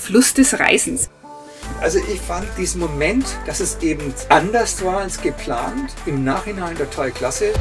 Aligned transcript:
Fluss 0.00 0.32
des 0.32 0.58
Reisens. 0.58 1.10
Also 1.80 1.98
ich 1.98 2.20
fand 2.20 2.46
diesen 2.56 2.80
Moment, 2.80 3.26
dass 3.46 3.60
es 3.60 3.78
eben 3.82 4.14
anders 4.30 4.82
war 4.82 5.00
als 5.00 5.20
geplant, 5.20 5.94
im 6.06 6.24
Nachhinein 6.24 6.76
total 6.76 7.12
klasse. 7.12 7.52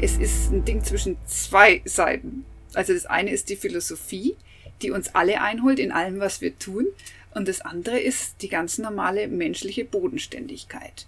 Es 0.00 0.16
ist 0.16 0.50
ein 0.50 0.64
Ding 0.64 0.82
zwischen 0.82 1.18
zwei 1.26 1.82
Seiten. 1.84 2.46
Also 2.72 2.94
das 2.94 3.04
eine 3.04 3.30
ist 3.30 3.50
die 3.50 3.56
Philosophie, 3.56 4.34
die 4.82 4.90
uns 4.90 5.14
alle 5.14 5.40
einholt 5.40 5.78
in 5.78 5.92
allem, 5.92 6.20
was 6.20 6.40
wir 6.40 6.58
tun. 6.58 6.86
Und 7.34 7.46
das 7.48 7.60
andere 7.60 7.98
ist 7.98 8.42
die 8.42 8.48
ganz 8.48 8.78
normale 8.78 9.28
menschliche 9.28 9.84
Bodenständigkeit. 9.84 11.06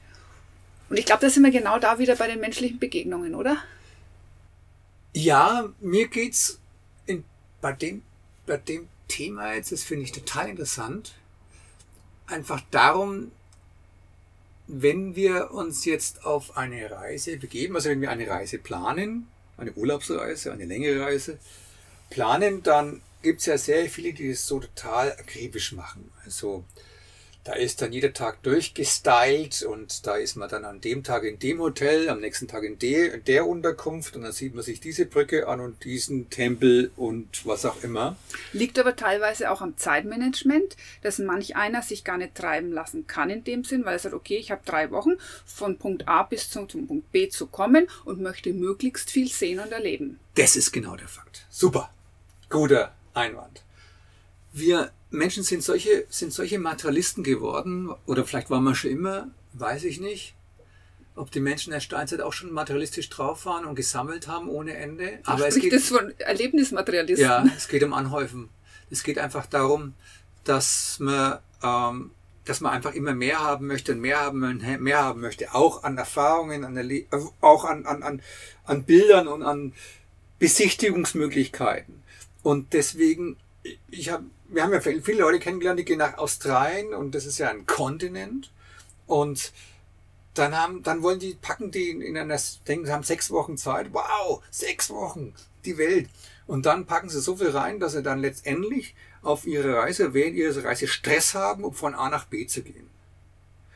Und 0.89 0.99
ich 0.99 1.07
glaube, 1.07 1.23
da 1.23 1.31
sind 1.31 1.43
wir 1.43 1.51
genau 1.51 1.79
da 1.79 1.99
wieder 1.99 2.17
bei 2.17 2.29
den 2.29 2.41
menschlichen 2.41 2.79
Begegnungen, 2.79 3.35
oder? 3.35 3.57
Ja, 5.15 5.69
mir 5.81 6.09
geht's 6.09 6.59
in, 7.07 7.25
bei, 7.61 7.73
dem, 7.73 8.03
bei 8.47 8.57
dem 8.57 8.89
Thema 9.09 9.55
jetzt, 9.55 9.73
das 9.73 9.83
finde 9.85 10.05
ich 10.05 10.13
total 10.13 10.49
interessant, 10.49 11.15
einfach 12.27 12.63
darum, 12.71 13.31
wenn 14.67 15.17
wir 15.17 15.51
uns 15.51 15.85
jetzt 15.85 16.25
auf 16.25 16.57
eine 16.57 16.91
Reise 16.91 17.37
begeben, 17.37 17.75
also 17.75 17.91
wenn 17.91 18.01
wir 18.01 18.11
eine 18.11 18.29
Reise 18.29 18.59
planen, 18.59 19.29
eine 19.59 19.73
Urlaubsreise, 19.73 20.53
eine 20.53 20.65
längere 20.65 21.01
Reise 21.01 21.39
planen, 22.11 22.63
dann 22.63 23.03
gibt 23.23 23.41
es 23.41 23.47
ja 23.47 23.59
sehr 23.59 23.89
viele, 23.89 24.13
die 24.13 24.31
es 24.31 24.47
so 24.47 24.61
total 24.61 25.13
akribisch 25.13 25.73
machen. 25.73 26.11
Also 26.25 26.65
da 27.45 27.55
ist 27.55 27.83
dann 27.83 27.93
jeder 27.93 28.13
Tag 28.13 28.41
durchgestylt 28.45 29.65
und 29.65 30.07
da 30.07 30.15
ist 30.15 30.37
man 30.37 30.49
dann 30.49 30.65
an 30.65 30.81
dem 30.81 31.03
Tag 31.03 31.25
in 31.25 31.41
dem 31.41 31.59
Hotel, 31.59 32.09
am 32.09 32.21
nächsten 32.21 32.47
Tag 32.47 32.63
in 32.63 32.79
der, 32.79 33.15
in 33.15 33.25
der 33.25 33.49
Unterkunft 33.49 34.15
und 34.15 34.23
dann 34.23 34.31
sieht 34.31 34.55
man 34.55 34.63
sich 34.63 34.79
diese 34.79 35.07
Brücke 35.07 35.49
an 35.49 35.59
und 35.59 35.83
diesen 35.83 36.31
Tempel 36.31 36.93
und 36.95 37.45
was 37.45 37.65
auch 37.65 37.83
immer. 37.83 38.17
Liegt 38.53 38.79
aber 38.79 38.95
teilweise 38.95 39.51
auch 39.51 39.61
am 39.61 39.77
Zeitmanagement, 39.77 40.77
dass 41.03 41.19
manch 41.19 41.57
einer 41.57 41.83
sich 41.83 42.05
gar 42.05 42.17
nicht 42.17 42.37
treiben 42.37 42.71
lassen 42.71 43.09
kann 43.09 43.29
in 43.29 43.43
dem 43.43 43.65
Sinn, 43.65 43.85
weil 43.85 43.95
er 43.95 43.99
sagt, 43.99 44.15
okay, 44.15 44.37
ich 44.37 44.53
habe 44.53 44.63
drei 44.65 44.93
Wochen 44.93 45.15
von 45.45 45.79
Punkt 45.79 46.07
A 46.07 46.23
bis 46.23 46.49
zum, 46.49 46.69
zum 46.69 46.87
Punkt 46.87 47.11
B 47.11 47.29
zu 47.29 47.49
kommen 47.49 47.89
und 48.05 48.21
möchte 48.21 48.53
möglichst 48.53 49.11
viel 49.11 49.29
sehen 49.29 49.59
und 49.59 49.73
erleben. 49.73 50.21
Das 50.37 50.55
ist 50.55 50.71
genau 50.71 50.95
der 50.95 51.09
Fakt. 51.09 51.45
Super. 51.51 51.93
Guter 52.49 52.93
Einwand. 53.15 53.65
Wir 54.53 54.91
Menschen 55.13 55.43
sind 55.43 55.63
solche, 55.63 56.07
sind 56.09 56.33
solche 56.33 56.59
Materialisten 56.59 57.23
geworden, 57.23 57.91
oder 58.07 58.25
vielleicht 58.25 58.51
waren 58.51 58.65
wir 58.65 58.75
schon 58.75 58.91
immer, 58.91 59.29
weiß 59.53 59.85
ich 59.85 60.01
nicht. 60.01 60.35
Ob 61.15 61.31
die 61.31 61.41
Menschen 61.41 61.69
in 61.69 61.75
der 61.75 61.81
Steinzeit 61.81 62.23
auch 62.23 62.33
schon 62.33 62.51
materialistisch 62.53 63.11
drauf 63.11 63.45
waren 63.45 63.67
und 63.67 63.75
gesammelt 63.75 64.29
haben 64.29 64.49
ohne 64.49 64.75
Ende. 64.75 65.19
Aber 65.25 65.47
es 65.47 65.57
geht 65.57 65.75
das 65.75 65.89
von 65.89 66.19
Erlebnismaterialisten. 66.19 67.29
Ja, 67.29 67.45
es 67.55 67.69
geht 67.69 67.83
um 67.83 67.93
Anhäufen. 67.93 68.49
Es 68.91 69.03
geht 69.03 69.19
einfach 69.19 69.45
darum, 69.45 69.93
dass 70.45 70.99
man, 71.01 71.39
ähm, 71.63 72.13
dass 72.47 72.63
man 72.63 72.73
einfach 72.73 72.95
immer 72.95 73.15
mehr 73.15 73.41
haben 73.41 73.67
möchte 73.67 73.93
und 73.93 74.01
mehr 74.01 74.21
haben, 74.21 74.63
mehr 74.83 75.03
haben 75.03 75.21
möchte. 75.21 75.55
Auch 75.55 75.85
an 75.85 75.99
Erfahrungen, 75.99 76.65
an 76.65 76.79
Erle 76.79 77.05
auch 77.43 77.67
an, 77.67 77.85
an, 77.85 78.03
an, 78.03 78.23
an 78.65 78.85
Bildern 78.85 79.29
und 79.29 79.43
an 79.43 79.75
Besichtigungsmöglichkeiten. 80.39 82.03
Und 82.43 82.73
deswegen, 82.73 83.37
ich 83.91 84.11
habe, 84.11 84.25
wir 84.49 84.63
haben 84.63 84.73
ja 84.73 84.81
viele 84.81 85.21
Leute 85.21 85.39
kennengelernt, 85.39 85.79
die 85.79 85.85
gehen 85.85 85.99
nach 85.99 86.19
Australien 86.19 86.95
und 86.95 87.15
das 87.15 87.27
ist 87.27 87.39
ja 87.39 87.51
ein 87.51 87.67
Kontinent. 87.67 88.51
Und 89.07 89.53
dann 90.35 90.57
haben, 90.57 90.83
dann 90.83 91.03
wollen 91.03 91.19
die, 91.19 91.35
packen 91.35 91.71
die 91.71 91.91
in 91.91 92.17
einer, 92.17 92.39
denken, 92.67 92.87
sie 92.87 92.93
haben 92.93 93.03
sechs 93.03 93.31
Wochen 93.31 93.57
Zeit. 93.57 93.93
Wow, 93.93 94.43
sechs 94.51 94.91
Wochen, 94.91 95.35
die 95.65 95.79
Welt. 95.79 96.09
Und 96.47 96.67
dann 96.67 96.87
packen 96.87 97.09
sie 97.09 97.21
so 97.21 97.37
viel 97.37 97.51
rein, 97.51 97.81
dass 97.81 97.93
sie 97.93 98.03
dann 98.03 98.21
letztendlich 98.21 98.95
auf 99.23 99.47
ihre 99.47 99.77
Reise, 99.77 100.15
während 100.15 100.37
ihrer 100.37 100.65
Reise 100.65 100.89
Stress 100.89 101.35
haben, 101.35 101.65
um 101.65 101.75
von 101.75 101.95
A 101.95 102.11
nach 102.11 102.25
B 102.25 102.47
zu 102.47 102.63
gehen. 102.63 102.91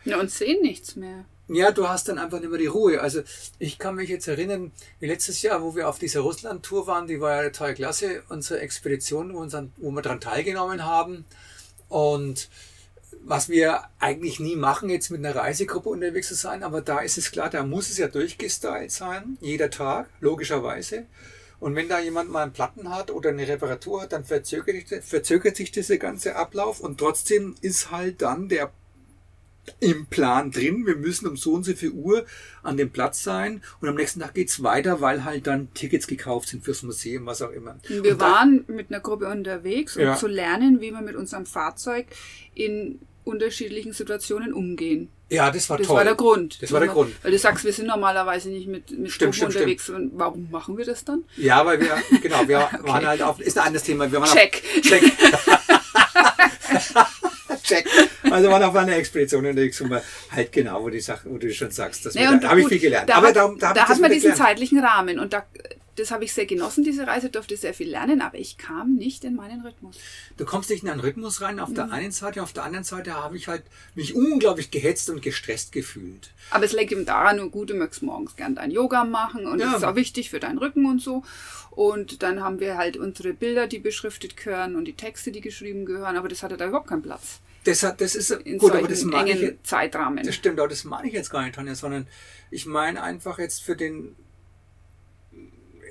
Ja, 0.05 0.19
und 0.19 0.31
sehen 0.31 0.63
nichts 0.63 0.97
mehr. 0.97 1.25
Ja, 1.49 1.71
du 1.71 1.89
hast 1.89 2.09
dann 2.09 2.19
einfach 2.19 2.41
nicht 2.41 2.51
mehr 2.51 2.59
die 2.59 2.67
Ruhe. 2.67 3.01
Also 3.01 3.23
ich 3.61 3.79
kann 3.79 3.95
mich 3.95 4.09
jetzt 4.09 4.27
erinnern, 4.27 4.73
wie 4.99 5.07
letztes 5.07 5.43
Jahr, 5.43 5.63
wo 5.63 5.77
wir 5.77 5.89
auf 5.89 6.01
dieser 6.01 6.21
Russland-Tour 6.21 6.89
waren, 6.89 7.07
die 7.07 7.21
war 7.21 7.43
ja 7.43 7.51
total 7.51 7.75
klasse, 7.75 8.23
unsere 8.29 8.61
Expedition, 8.61 9.33
wo, 9.33 9.39
uns 9.39 9.53
dann, 9.53 9.73
wo 9.77 9.91
wir 9.93 10.03
daran 10.03 10.21
teilgenommen 10.21 10.85
haben. 10.85 11.25
Und 11.89 12.49
was 13.25 13.49
wir 13.49 13.83
eigentlich 14.01 14.41
nie 14.41 14.57
machen, 14.57 14.89
jetzt 14.89 15.11
mit 15.11 15.25
einer 15.25 15.37
Reisegruppe 15.37 15.89
unterwegs 15.89 16.29
zu 16.29 16.35
sein, 16.35 16.65
aber 16.65 16.81
da 16.81 16.99
ist 16.99 17.19
es 17.19 17.31
klar, 17.31 17.49
da 17.49 17.63
muss 17.63 17.91
es 17.91 17.99
ja 17.99 18.09
durchgestylt 18.09 18.91
sein, 18.91 19.39
jeder 19.41 19.71
Tag, 19.71 20.09
logischerweise. 20.21 21.07
Und 21.59 21.75
wenn 21.75 21.89
da 21.89 21.99
jemand 22.01 22.31
mal 22.31 22.43
einen 22.43 22.53
Platten 22.53 22.91
hat 22.91 23.11
oder 23.11 23.31
eine 23.31 23.49
Reparatur 23.49 24.03
hat, 24.03 24.13
dann 24.13 24.25
verzögert, 24.25 25.05
verzögert 25.05 25.57
sich 25.57 25.71
dieser 25.71 25.97
ganze 25.97 26.37
Ablauf 26.37 26.81
und 26.81 26.99
trotzdem 26.99 27.55
ist 27.63 27.91
halt 27.91 28.21
dann 28.23 28.49
der 28.49 28.71
im 29.81 30.07
Plan 30.07 30.51
drin. 30.51 30.87
Wir 30.87 30.97
müssen 30.97 31.27
um 31.27 31.37
so 31.37 31.53
und 31.53 31.65
so 31.65 31.73
viel 31.75 31.91
Uhr 31.91 32.27
an 32.63 32.77
dem 32.77 32.91
Platz 32.91 33.23
sein 33.23 33.63
und 33.81 33.89
am 33.89 33.95
nächsten 33.95 34.21
Tag 34.21 34.35
geht's 34.35 34.63
weiter, 34.63 35.01
weil 35.01 35.25
halt 35.25 35.47
dann 35.47 35.73
Tickets 35.75 36.07
gekauft 36.07 36.49
sind 36.49 36.65
fürs 36.65 36.83
Museum, 36.83 37.27
was 37.27 37.43
auch 37.43 37.51
immer. 37.51 37.79
Wir 37.89 38.13
und 38.13 38.21
waren 38.21 38.65
mit 38.69 38.91
einer 38.91 39.01
Gruppe 39.01 39.29
unterwegs, 39.29 39.97
um 39.97 40.03
ja. 40.03 40.17
zu 40.17 40.27
lernen, 40.27 40.81
wie 40.81 40.91
wir 40.91 41.03
mit 41.03 41.17
unserem 41.17 41.47
Fahrzeug 41.47 42.07
in 42.55 43.01
unterschiedlichen 43.25 43.93
Situationen 43.93 44.53
umgehen. 44.53 45.09
Ja, 45.29 45.51
das 45.51 45.69
war 45.69 45.77
das 45.79 45.89
toll. 45.89 45.97
Das 45.97 45.99
war 45.99 46.05
der 46.05 46.15
Grund. 46.15 46.63
Das 46.63 46.73
war 46.73 46.81
der 46.81 46.89
Grund. 46.89 47.13
Weil 47.23 47.33
du 47.33 47.39
sagst, 47.39 47.65
wir 47.65 47.73
sind 47.73 47.89
normalerweise 47.89 48.49
nicht 48.49 48.69
mit, 48.69 48.97
mit 48.97 49.11
stimmt, 49.11 49.35
stimmt, 49.35 49.57
unterwegs. 49.57 49.85
Stimmt. 49.85 50.13
Und 50.13 50.19
warum 50.19 50.49
machen 50.53 50.79
wir 50.79 50.85
das 50.85 51.05
dann? 51.05 51.25
Ja, 51.37 51.67
weil 51.67 51.81
wir, 51.81 51.99
genau, 52.23 52.47
wir 52.47 52.59
okay. 52.73 52.89
waren 52.89 53.07
halt 53.07 53.23
auf, 53.23 53.41
ist 53.41 53.59
ein 53.59 53.67
anderes 53.67 53.83
Thema. 53.83 54.11
Wir 54.11 54.21
waren 54.21 54.31
Check. 54.31 54.63
Auf, 54.77 54.83
check. 54.83 55.03
Also 58.37 58.51
waren 58.51 58.63
auf 58.63 58.77
einer 58.77 58.97
Expedition 58.97 59.47
unterwegs, 59.47 59.81
wo 59.81 59.87
man 59.87 60.03
halt 60.31 60.53
genau, 60.53 60.83
wo, 60.83 60.91
die 60.91 61.01
Sache, 61.01 61.29
wo 61.31 61.39
du 61.39 61.53
schon 61.53 61.71
sagst, 61.71 62.05
das 62.07 62.15
nee, 62.15 62.25
da 62.25 62.49
habe 62.49 62.61
ich 62.61 62.69
viel 62.69 62.79
gelernt. 62.79 63.09
Da 63.09 63.17
aber 63.17 63.29
hat, 63.29 63.37
da, 63.37 63.55
da, 63.59 63.73
da 63.73 63.89
hat 63.89 64.01
man 64.01 64.11
diesen 64.11 64.33
gelernt. 64.33 64.39
zeitlichen 64.39 64.79
Rahmen 64.79 65.19
und 65.19 65.33
da, 65.33 65.45
das 65.97 66.11
habe 66.11 66.25
ich 66.25 66.33
sehr 66.33 66.47
genossen, 66.47 66.85
diese 66.85 67.07
Reise, 67.07 67.31
durfte 67.31 67.57
sehr 67.57 67.73
viel 67.73 67.89
lernen, 67.89 68.21
aber 68.21 68.39
ich 68.39 68.59
kam 68.59 68.95
nicht 68.95 69.25
in 69.25 69.35
meinen 69.35 69.63
Rhythmus. 69.63 69.97
Du 70.37 70.45
kommst 70.45 70.69
nicht 70.71 70.83
in 70.83 70.91
einen 70.91 71.01
Rhythmus 71.01 71.41
rein, 71.41 71.59
auf 71.59 71.71
mhm. 71.71 71.75
der 71.75 71.91
einen 71.91 72.13
Seite, 72.13 72.43
auf 72.43 72.53
der 72.53 72.65
anderen 72.65 72.85
Seite 72.85 73.15
habe 73.15 73.37
ich 73.37 73.49
halt 73.49 73.63
mich 73.95 74.15
unglaublich 74.15 74.71
gehetzt 74.71 75.09
und 75.09 75.23
gestresst 75.23 75.73
gefühlt. 75.73 76.31
Aber 76.51 76.65
es 76.65 76.73
liegt 76.73 76.93
eben 76.93 77.07
daran, 77.07 77.39
nur 77.39 77.51
gut, 77.51 77.71
du 77.71 77.75
möchtest 77.75 78.03
morgens 78.03 78.37
gern 78.37 78.55
dein 78.55 78.71
Yoga 78.71 79.05
machen 79.05 79.47
und 79.47 79.59
ja. 79.59 79.67
das 79.67 79.79
ist 79.79 79.85
auch 79.85 79.97
wichtig 79.97 80.31
für 80.31 80.41
deinen 80.41 80.59
Rücken 80.59 80.87
und 80.87 81.01
so. 81.01 81.23
Und 81.71 82.23
dann 82.23 82.43
haben 82.43 82.61
wir 82.61 82.77
halt 82.77 82.97
unsere 82.97 83.33
Bilder, 83.33 83.67
die 83.67 83.79
beschriftet 83.79 84.37
gehören 84.37 84.77
und 84.77 84.85
die 84.85 84.95
Texte, 84.95 85.33
die 85.33 85.41
geschrieben 85.41 85.85
gehören, 85.85 86.17
aber 86.17 86.29
das 86.29 86.43
hatte 86.43 86.57
da 86.57 86.67
überhaupt 86.67 86.89
keinen 86.89 87.03
Platz. 87.03 87.41
Das, 87.67 87.83
hat, 87.83 88.01
das 88.01 88.15
ist 88.15 88.31
in 88.31 88.59
gut, 88.59 88.73
aber 88.73 88.87
das 88.87 89.03
meine 89.03 89.31
ich, 89.31 89.57
Zeitrahmen. 89.65 90.25
Das 90.25 90.37
stimmt, 90.37 90.61
aber 90.61 90.69
das 90.69 90.85
meine 90.85 91.09
ich 91.09 91.15
jetzt 91.15 91.31
gar 91.31 91.43
nicht, 91.43 91.57
Tanja, 91.57 91.75
sondern 91.75 92.07
ich 92.53 92.65
meine 92.65 93.03
einfach 93.03 93.41
jetzt 93.41 93.65
für 93.65 93.75
den. 93.75 94.15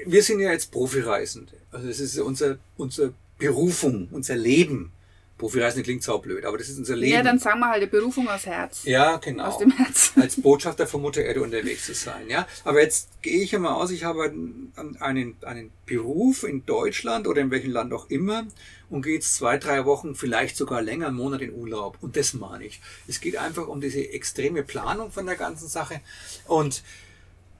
Wir 0.06 0.24
sind 0.24 0.40
ja 0.40 0.53
jetzt 0.53 0.72
Profireisende. 0.72 1.52
Also 1.72 1.90
das 1.90 2.00
ist 2.00 2.18
unser, 2.19 2.59
unsere 2.78 3.13
Berufung, 3.38 4.08
unser 4.12 4.38
Leben. 4.38 4.94
Profireisende 5.38 5.84
klingt 5.84 6.01
saublöd, 6.01 6.46
aber 6.46 6.57
das 6.57 6.69
ist 6.69 6.78
unser 6.78 6.96
Leben. 6.96 7.12
Ja, 7.12 7.22
dann 7.22 7.40
sagen 7.40 7.59
wir 7.59 7.69
halt 7.69 7.84
die 7.84 7.88
Berufung 7.88 8.28
aus 8.29 8.46
Herz. 8.46 8.84
Ja, 8.85 9.18
genau. 9.18 9.47
Aus 9.47 9.57
dem 9.57 9.72
Herz. 9.72 10.13
Als 10.16 10.41
Botschafter 10.41 10.88
von 10.88 11.01
Mutter 11.01 11.24
Erde 11.24 11.42
unterwegs 11.42 11.86
zu 11.86 11.94
sein, 11.94 12.30
ja. 12.30 12.48
Aber 12.63 12.81
jetzt 12.81 13.21
gehe 13.21 13.42
ich 13.42 13.54
einmal 13.54 13.74
aus, 13.74 13.92
ich 13.92 14.06
habe 14.06 14.24
einen, 14.24 14.71
einen, 15.01 15.36
einen 15.42 15.71
Beruf 15.86 16.44
in 16.44 16.65
Deutschland 16.65 17.27
oder 17.27 17.42
in 17.42 17.51
welchem 17.51 17.71
Land 17.71 17.92
auch 17.92 18.09
immer 18.09 18.48
und 18.89 19.01
gehe 19.01 19.15
jetzt 19.15 19.36
zwei, 19.36 19.57
drei 19.57 19.83
Wochen, 19.83 20.15
vielleicht 20.15 20.56
sogar 20.56 20.81
länger, 20.81 21.07
einen 21.07 21.18
Monat 21.18 21.42
in 21.42 21.54
Urlaub. 21.54 21.98
Und 22.00 22.15
das 22.15 22.33
meine 22.33 22.65
ich. 22.65 22.80
Es 23.06 23.19
geht 23.19 23.36
einfach 23.36 23.68
um 23.68 23.81
diese 23.81 24.09
extreme 24.09 24.63
Planung 24.63 25.12
von 25.12 25.25
der 25.25 25.36
ganzen 25.36 25.68
Sache 25.68 26.00
und, 26.48 26.81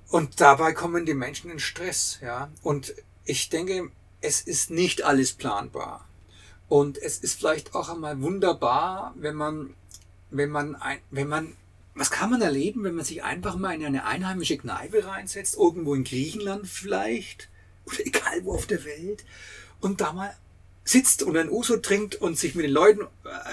und 0.08 0.40
dabei 0.40 0.72
kommen 0.72 1.06
die 1.06 1.14
Menschen 1.14 1.52
in 1.52 1.60
Stress, 1.60 2.20
ja. 2.22 2.50
Und 2.62 2.96
ich 3.26 3.50
denke, 3.50 3.90
es 4.22 4.40
ist 4.42 4.70
nicht 4.70 5.04
alles 5.04 5.34
planbar. 5.34 6.08
Und 6.68 6.98
es 6.98 7.20
ist 7.20 7.38
vielleicht 7.40 7.76
auch 7.76 7.90
einmal 7.90 8.22
wunderbar, 8.22 9.14
wenn 9.18 9.36
man, 9.36 9.74
wenn 10.32 10.50
man, 10.50 10.76
ein, 10.76 11.00
wenn 11.12 11.28
man, 11.28 11.54
was 11.94 12.12
kann 12.12 12.32
man 12.32 12.42
erleben, 12.42 12.84
wenn 12.84 12.96
man 12.96 13.06
sich 13.06 13.24
einfach 13.24 13.56
mal 13.56 13.76
in 13.76 13.86
eine 13.86 14.06
einheimische 14.06 14.58
Kneipe 14.58 15.06
reinsetzt, 15.06 15.56
irgendwo 15.58 15.94
in 15.94 16.04
Griechenland 16.04 16.68
vielleicht, 16.68 17.50
oder 17.86 18.00
egal 18.06 18.44
wo 18.44 18.54
auf 18.54 18.66
der 18.66 18.84
Welt, 18.84 19.24
und 19.80 20.02
da 20.02 20.14
mal 20.14 20.36
sitzt 20.84 21.24
und 21.24 21.38
ein 21.38 21.50
Uso 21.50 21.78
trinkt 21.78 22.16
und 22.16 22.38
sich 22.38 22.56
mit 22.56 22.66
den 22.66 22.72
Leuten 22.72 23.02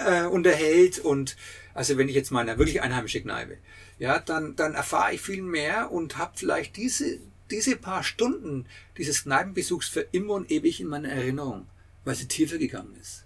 äh, 0.07 0.25
unterhält 0.25 0.99
und, 0.99 1.37
also 1.75 1.97
wenn 1.97 2.09
ich 2.09 2.15
jetzt 2.15 2.31
mal 2.31 2.41
eine 2.41 2.59
wirklich 2.59 2.83
einheimische 2.83 3.23
Kneipe, 3.23 3.57
ja, 3.99 4.19
dann, 4.19 4.57
dann 4.57 4.75
erfahre 4.75 5.15
ich 5.15 5.21
viel 5.21 5.43
mehr 5.43 5.91
und 5.93 6.19
habe 6.19 6.33
vielleicht 6.35 6.77
diese, 6.77 7.19
diese 7.51 7.77
paar 7.77 8.03
Stunden 8.03 8.67
dieses 8.99 9.25
Kneipenbesuchs 9.25 9.89
für 9.89 10.01
immer 10.13 10.35
und 10.35 10.51
ewig 10.51 10.81
in 10.81 10.89
meiner 10.89 11.11
Erinnerung 11.11 11.67
weil 12.05 12.15
sie 12.15 12.29
tiefer 12.29 12.59
gegangen 12.59 12.97
ist. 13.01 13.25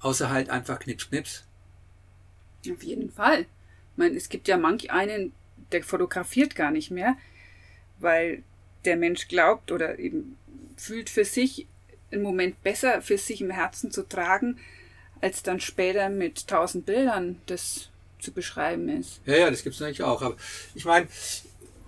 Außer 0.00 0.30
halt 0.30 0.50
einfach 0.50 0.78
Knips, 0.78 1.08
Knips. 1.08 1.44
Auf 2.70 2.82
jeden 2.82 3.10
Fall. 3.12 3.40
Ich 3.40 3.96
meine, 3.96 4.16
es 4.16 4.28
gibt 4.28 4.48
ja 4.48 4.56
manch 4.56 4.90
einen, 4.90 5.32
der 5.72 5.82
fotografiert 5.82 6.54
gar 6.54 6.70
nicht 6.70 6.90
mehr, 6.90 7.16
weil 7.98 8.42
der 8.84 8.96
Mensch 8.96 9.28
glaubt 9.28 9.72
oder 9.72 9.98
eben 9.98 10.36
fühlt 10.76 11.10
für 11.10 11.24
sich 11.24 11.66
einen 12.10 12.22
Moment 12.22 12.62
besser 12.62 13.02
für 13.02 13.18
sich 13.18 13.40
im 13.40 13.50
Herzen 13.50 13.90
zu 13.90 14.02
tragen, 14.02 14.58
als 15.20 15.42
dann 15.42 15.60
später 15.60 16.08
mit 16.08 16.46
tausend 16.46 16.86
Bildern 16.86 17.40
das 17.46 17.88
zu 18.18 18.32
beschreiben 18.32 18.88
ist. 18.88 19.20
Ja, 19.24 19.36
ja, 19.36 19.50
das 19.50 19.62
gibt 19.62 19.74
es 19.74 19.80
natürlich 19.80 20.02
auch. 20.02 20.22
Aber 20.22 20.36
ich 20.74 20.84
meine, 20.84 21.08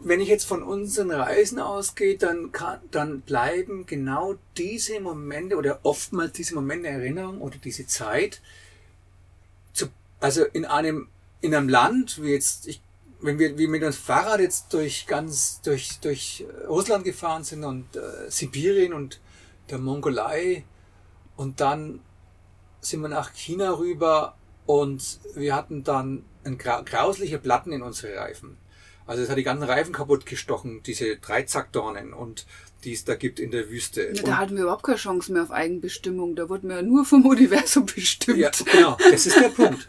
wenn 0.01 0.21
ich 0.21 0.29
jetzt 0.29 0.45
von 0.45 0.63
unseren 0.63 1.11
Reisen 1.11 1.59
ausgehe, 1.59 2.17
dann, 2.17 2.53
kann, 2.53 2.81
dann 2.91 3.21
bleiben 3.21 3.87
genau 3.87 4.37
diese 4.57 5.01
Momente 5.01 5.57
oder 5.57 5.81
oftmals 5.83 6.33
diese 6.33 6.55
Momente 6.55 6.89
Erinnerung 6.89 7.41
oder 7.41 7.57
diese 7.59 7.87
Zeit, 7.87 8.41
zu, 9.73 9.87
also 10.21 10.45
in 10.45 10.65
einem, 10.65 11.09
in 11.41 11.55
einem 11.55 11.69
Land, 11.69 12.23
wie 12.23 12.31
jetzt, 12.31 12.69
ich, 12.69 12.81
wenn 13.21 13.39
wir 13.39 13.59
wie 13.59 13.67
mit 13.67 13.83
uns 13.83 13.97
Fahrrad 13.97 14.41
jetzt 14.41 14.73
durch 14.73 15.07
ganz, 15.07 15.61
durch, 15.63 15.99
durch 16.01 16.45
Russland 16.69 17.05
gefahren 17.05 17.43
sind 17.43 17.65
und 17.65 17.97
äh, 17.97 18.31
Sibirien 18.31 18.93
und 18.93 19.21
der 19.71 19.79
Mongolei 19.79 20.65
und 21.37 21.61
dann 21.61 22.01
sind 22.81 23.01
wir 23.01 23.09
nach 23.09 23.33
China 23.35 23.73
rüber 23.73 24.37
und 24.67 25.19
wir 25.35 25.55
hatten 25.55 25.83
dann 25.83 26.25
ein 26.45 26.59
grausliche 26.59 27.39
Platten 27.39 27.73
in 27.73 27.83
unsere 27.83 28.17
Reifen. 28.17 28.57
Also 29.09 29.23
es 29.23 29.29
hat 29.29 29.39
die 29.39 29.43
ganzen 29.43 29.65
Reifen 29.65 29.93
kaputt 29.93 30.27
gestochen, 30.27 30.83
diese 30.85 31.17
Dreizackdornen 31.17 32.13
und 32.13 32.47
die 32.85 32.93
es 32.93 33.05
da 33.05 33.17
gibt 33.17 33.41
in 33.41 33.51
der 33.51 33.69
Wüste. 33.71 34.13
Ja, 34.15 34.23
da 34.23 34.37
hatten 34.37 34.55
wir 34.55 34.63
überhaupt 34.63 34.85
keine 34.85 34.99
Chance 34.99 35.33
mehr 35.33 35.43
auf 35.43 35.51
Eigenbestimmung. 35.51 36.37
Da 36.37 36.49
wurden 36.49 36.69
wir 36.69 36.83
nur 36.83 37.05
vom 37.05 37.27
Universum 37.27 37.87
bestimmt. 37.87 38.39
Ja, 38.39 38.51
genau. 38.73 38.97
Das 39.11 39.27
ist 39.27 39.41
der 39.41 39.49
Punkt. 39.49 39.85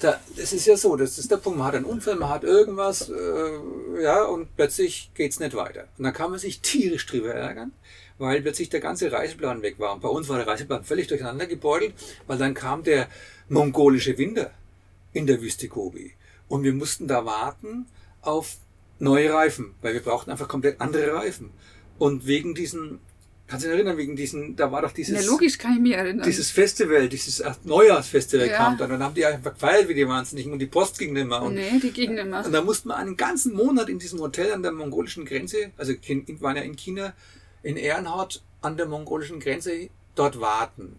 Da, 0.00 0.20
das 0.36 0.52
ist 0.52 0.66
ja 0.66 0.76
so, 0.76 0.94
das 0.96 1.16
ist 1.16 1.30
der 1.30 1.38
Punkt. 1.38 1.58
Man 1.58 1.68
hat 1.68 1.74
einen 1.74 1.86
Unfall, 1.86 2.16
man 2.16 2.28
hat 2.28 2.44
irgendwas, 2.44 3.08
äh, 3.08 4.02
ja, 4.02 4.24
und 4.24 4.54
plötzlich 4.54 5.10
geht's 5.14 5.40
nicht 5.40 5.56
weiter. 5.56 5.88
Und 5.96 6.04
dann 6.04 6.12
kann 6.12 6.30
man 6.30 6.38
sich 6.38 6.60
tierisch 6.60 7.06
drüber 7.06 7.32
ärgern 7.32 7.72
weil 8.18 8.40
plötzlich 8.42 8.68
der 8.68 8.80
ganze 8.80 9.12
Reiseplan 9.12 9.62
weg 9.62 9.78
war. 9.78 9.92
Und 9.92 10.00
bei 10.00 10.08
uns 10.08 10.28
war 10.28 10.38
der 10.38 10.46
Reiseplan 10.46 10.84
völlig 10.84 11.06
durcheinander 11.06 11.46
gebeutelt, 11.46 11.94
weil 12.26 12.38
dann 12.38 12.54
kam 12.54 12.82
der 12.82 13.08
mongolische 13.48 14.16
Winter 14.18 14.50
in 15.12 15.26
der 15.26 15.40
Wüste 15.40 15.68
Gobi. 15.68 16.12
Und 16.48 16.62
wir 16.62 16.72
mussten 16.72 17.08
da 17.08 17.24
warten 17.24 17.86
auf 18.26 18.56
neue 18.98 19.32
Reifen, 19.32 19.74
weil 19.82 19.94
wir 19.94 20.02
brauchten 20.02 20.30
einfach 20.30 20.48
komplett 20.48 20.80
andere 20.80 21.14
Reifen. 21.14 21.50
Und 21.98 22.26
wegen 22.26 22.54
diesen, 22.54 23.00
kannst 23.46 23.64
du 23.64 23.68
dich 23.68 23.76
erinnern, 23.76 23.96
wegen 23.96 24.16
diesen, 24.16 24.56
da 24.56 24.70
war 24.70 24.82
doch 24.82 24.92
dieses. 24.92 25.24
Ja, 25.24 25.30
logisch 25.30 25.58
kann 25.58 25.74
ich 25.74 25.80
mich 25.80 25.92
erinnern. 25.92 26.24
Dieses 26.24 26.50
Festival, 26.50 27.08
dieses 27.08 27.42
Neujahrsfestival 27.64 28.48
ja. 28.48 28.56
kam 28.56 28.76
dann. 28.76 28.90
Und 28.90 28.98
dann 28.98 29.08
haben 29.08 29.14
die 29.14 29.24
einfach 29.24 29.54
gefeiert 29.54 29.88
wie 29.88 29.94
die 29.94 30.06
Wahnsinnigen 30.06 30.52
und 30.52 30.58
die 30.58 30.66
Post 30.66 30.98
ging 30.98 31.12
nicht 31.12 31.26
mehr. 31.26 31.42
Und, 31.42 31.54
nee, 31.54 31.78
die 31.82 31.90
ging 31.90 32.14
nicht 32.14 32.26
mehr. 32.26 32.44
Und 32.44 32.52
da 32.52 32.62
mussten 32.62 32.88
wir 32.88 32.96
einen 32.96 33.16
ganzen 33.16 33.54
Monat 33.54 33.88
in 33.88 33.98
diesem 33.98 34.20
Hotel 34.20 34.52
an 34.52 34.62
der 34.62 34.72
mongolischen 34.72 35.24
Grenze, 35.24 35.72
also 35.76 35.92
waren 36.40 36.56
ja 36.56 36.62
in 36.62 36.76
China, 36.76 37.14
in 37.62 37.76
Ehrenhard 37.76 38.42
an 38.60 38.76
der 38.76 38.86
mongolischen 38.86 39.40
Grenze 39.40 39.88
dort 40.14 40.40
warten. 40.40 40.98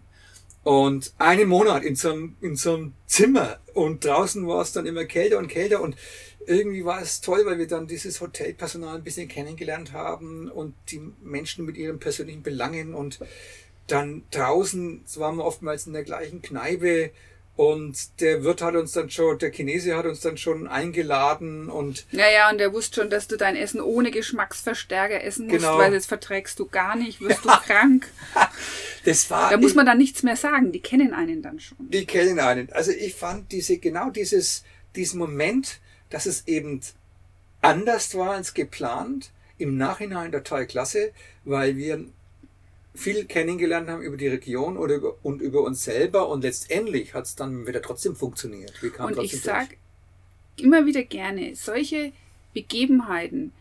Und 0.64 1.14
einen 1.18 1.48
Monat 1.48 1.84
in 1.84 1.96
so, 1.96 2.10
einem, 2.10 2.36
in 2.40 2.56
so 2.56 2.74
einem 2.74 2.92
Zimmer 3.06 3.58
und 3.74 4.04
draußen 4.04 4.46
war 4.46 4.60
es 4.60 4.72
dann 4.72 4.86
immer 4.86 5.04
kälter 5.04 5.38
und 5.38 5.48
kälter 5.48 5.80
und 5.80 5.96
irgendwie 6.48 6.84
war 6.84 7.00
es 7.02 7.20
toll, 7.20 7.44
weil 7.44 7.58
wir 7.58 7.66
dann 7.66 7.86
dieses 7.86 8.20
Hotelpersonal 8.20 8.96
ein 8.96 9.04
bisschen 9.04 9.28
kennengelernt 9.28 9.92
haben 9.92 10.50
und 10.50 10.74
die 10.90 11.00
Menschen 11.22 11.66
mit 11.66 11.76
ihren 11.76 11.98
persönlichen 11.98 12.42
Belangen 12.42 12.94
und 12.94 13.20
dann 13.86 14.22
draußen, 14.30 15.02
so 15.06 15.20
waren 15.20 15.36
wir 15.36 15.44
oftmals 15.44 15.86
in 15.86 15.92
der 15.92 16.04
gleichen 16.04 16.42
Kneipe 16.42 17.10
und 17.58 18.20
der 18.20 18.44
Wirt 18.44 18.62
hat 18.62 18.76
uns 18.76 18.92
dann 18.92 19.10
schon, 19.10 19.36
der 19.38 19.50
Chinese 19.50 19.96
hat 19.96 20.06
uns 20.06 20.20
dann 20.20 20.38
schon 20.38 20.68
eingeladen 20.68 21.68
und. 21.68 22.06
Naja, 22.12 22.50
und 22.50 22.58
der 22.58 22.72
wusste 22.72 23.00
schon, 23.00 23.10
dass 23.10 23.26
du 23.26 23.36
dein 23.36 23.56
Essen 23.56 23.80
ohne 23.80 24.12
Geschmacksverstärker 24.12 25.24
essen 25.24 25.48
musst, 25.48 25.58
genau. 25.58 25.76
weil 25.76 25.90
das 25.90 26.06
verträgst 26.06 26.58
du 26.60 26.66
gar 26.66 26.94
nicht, 26.94 27.20
wirst 27.20 27.44
du 27.44 27.48
krank. 27.48 28.06
Das 29.04 29.30
war. 29.30 29.50
Da 29.50 29.56
muss 29.56 29.74
man 29.74 29.86
dann 29.86 29.96
nichts 29.96 30.22
mehr 30.22 30.36
sagen, 30.36 30.70
die 30.70 30.80
kennen 30.80 31.14
einen 31.14 31.40
dann 31.40 31.60
schon. 31.60 31.88
Die 31.88 32.04
kennen 32.04 32.40
einen. 32.40 32.70
Also 32.72 32.90
ich 32.90 33.14
fand 33.14 33.52
diese, 33.52 33.78
genau 33.78 34.10
dieses, 34.10 34.64
diesen 34.96 35.18
Moment, 35.18 35.80
dass 36.10 36.26
es 36.26 36.46
eben 36.46 36.80
anders 37.60 38.14
war 38.14 38.32
als 38.32 38.54
geplant, 38.54 39.30
im 39.58 39.76
Nachhinein 39.76 40.32
total 40.32 40.66
klasse, 40.66 41.12
weil 41.44 41.76
wir 41.76 42.04
viel 42.94 43.26
kennengelernt 43.26 43.88
haben 43.88 44.02
über 44.02 44.16
die 44.16 44.28
Region 44.28 44.76
oder 44.76 44.96
über, 44.96 45.16
und 45.22 45.40
über 45.40 45.62
uns 45.62 45.84
selber 45.84 46.28
und 46.28 46.42
letztendlich 46.42 47.14
hat 47.14 47.26
es 47.26 47.36
dann 47.36 47.66
wieder 47.66 47.82
trotzdem 47.82 48.16
funktioniert. 48.16 48.72
und 48.98 49.18
ich 49.18 49.40
sage 49.40 49.76
immer 50.56 50.86
wieder 50.86 51.02
gerne, 51.02 51.54
solche 51.54 52.12
Begebenheiten 52.54 53.52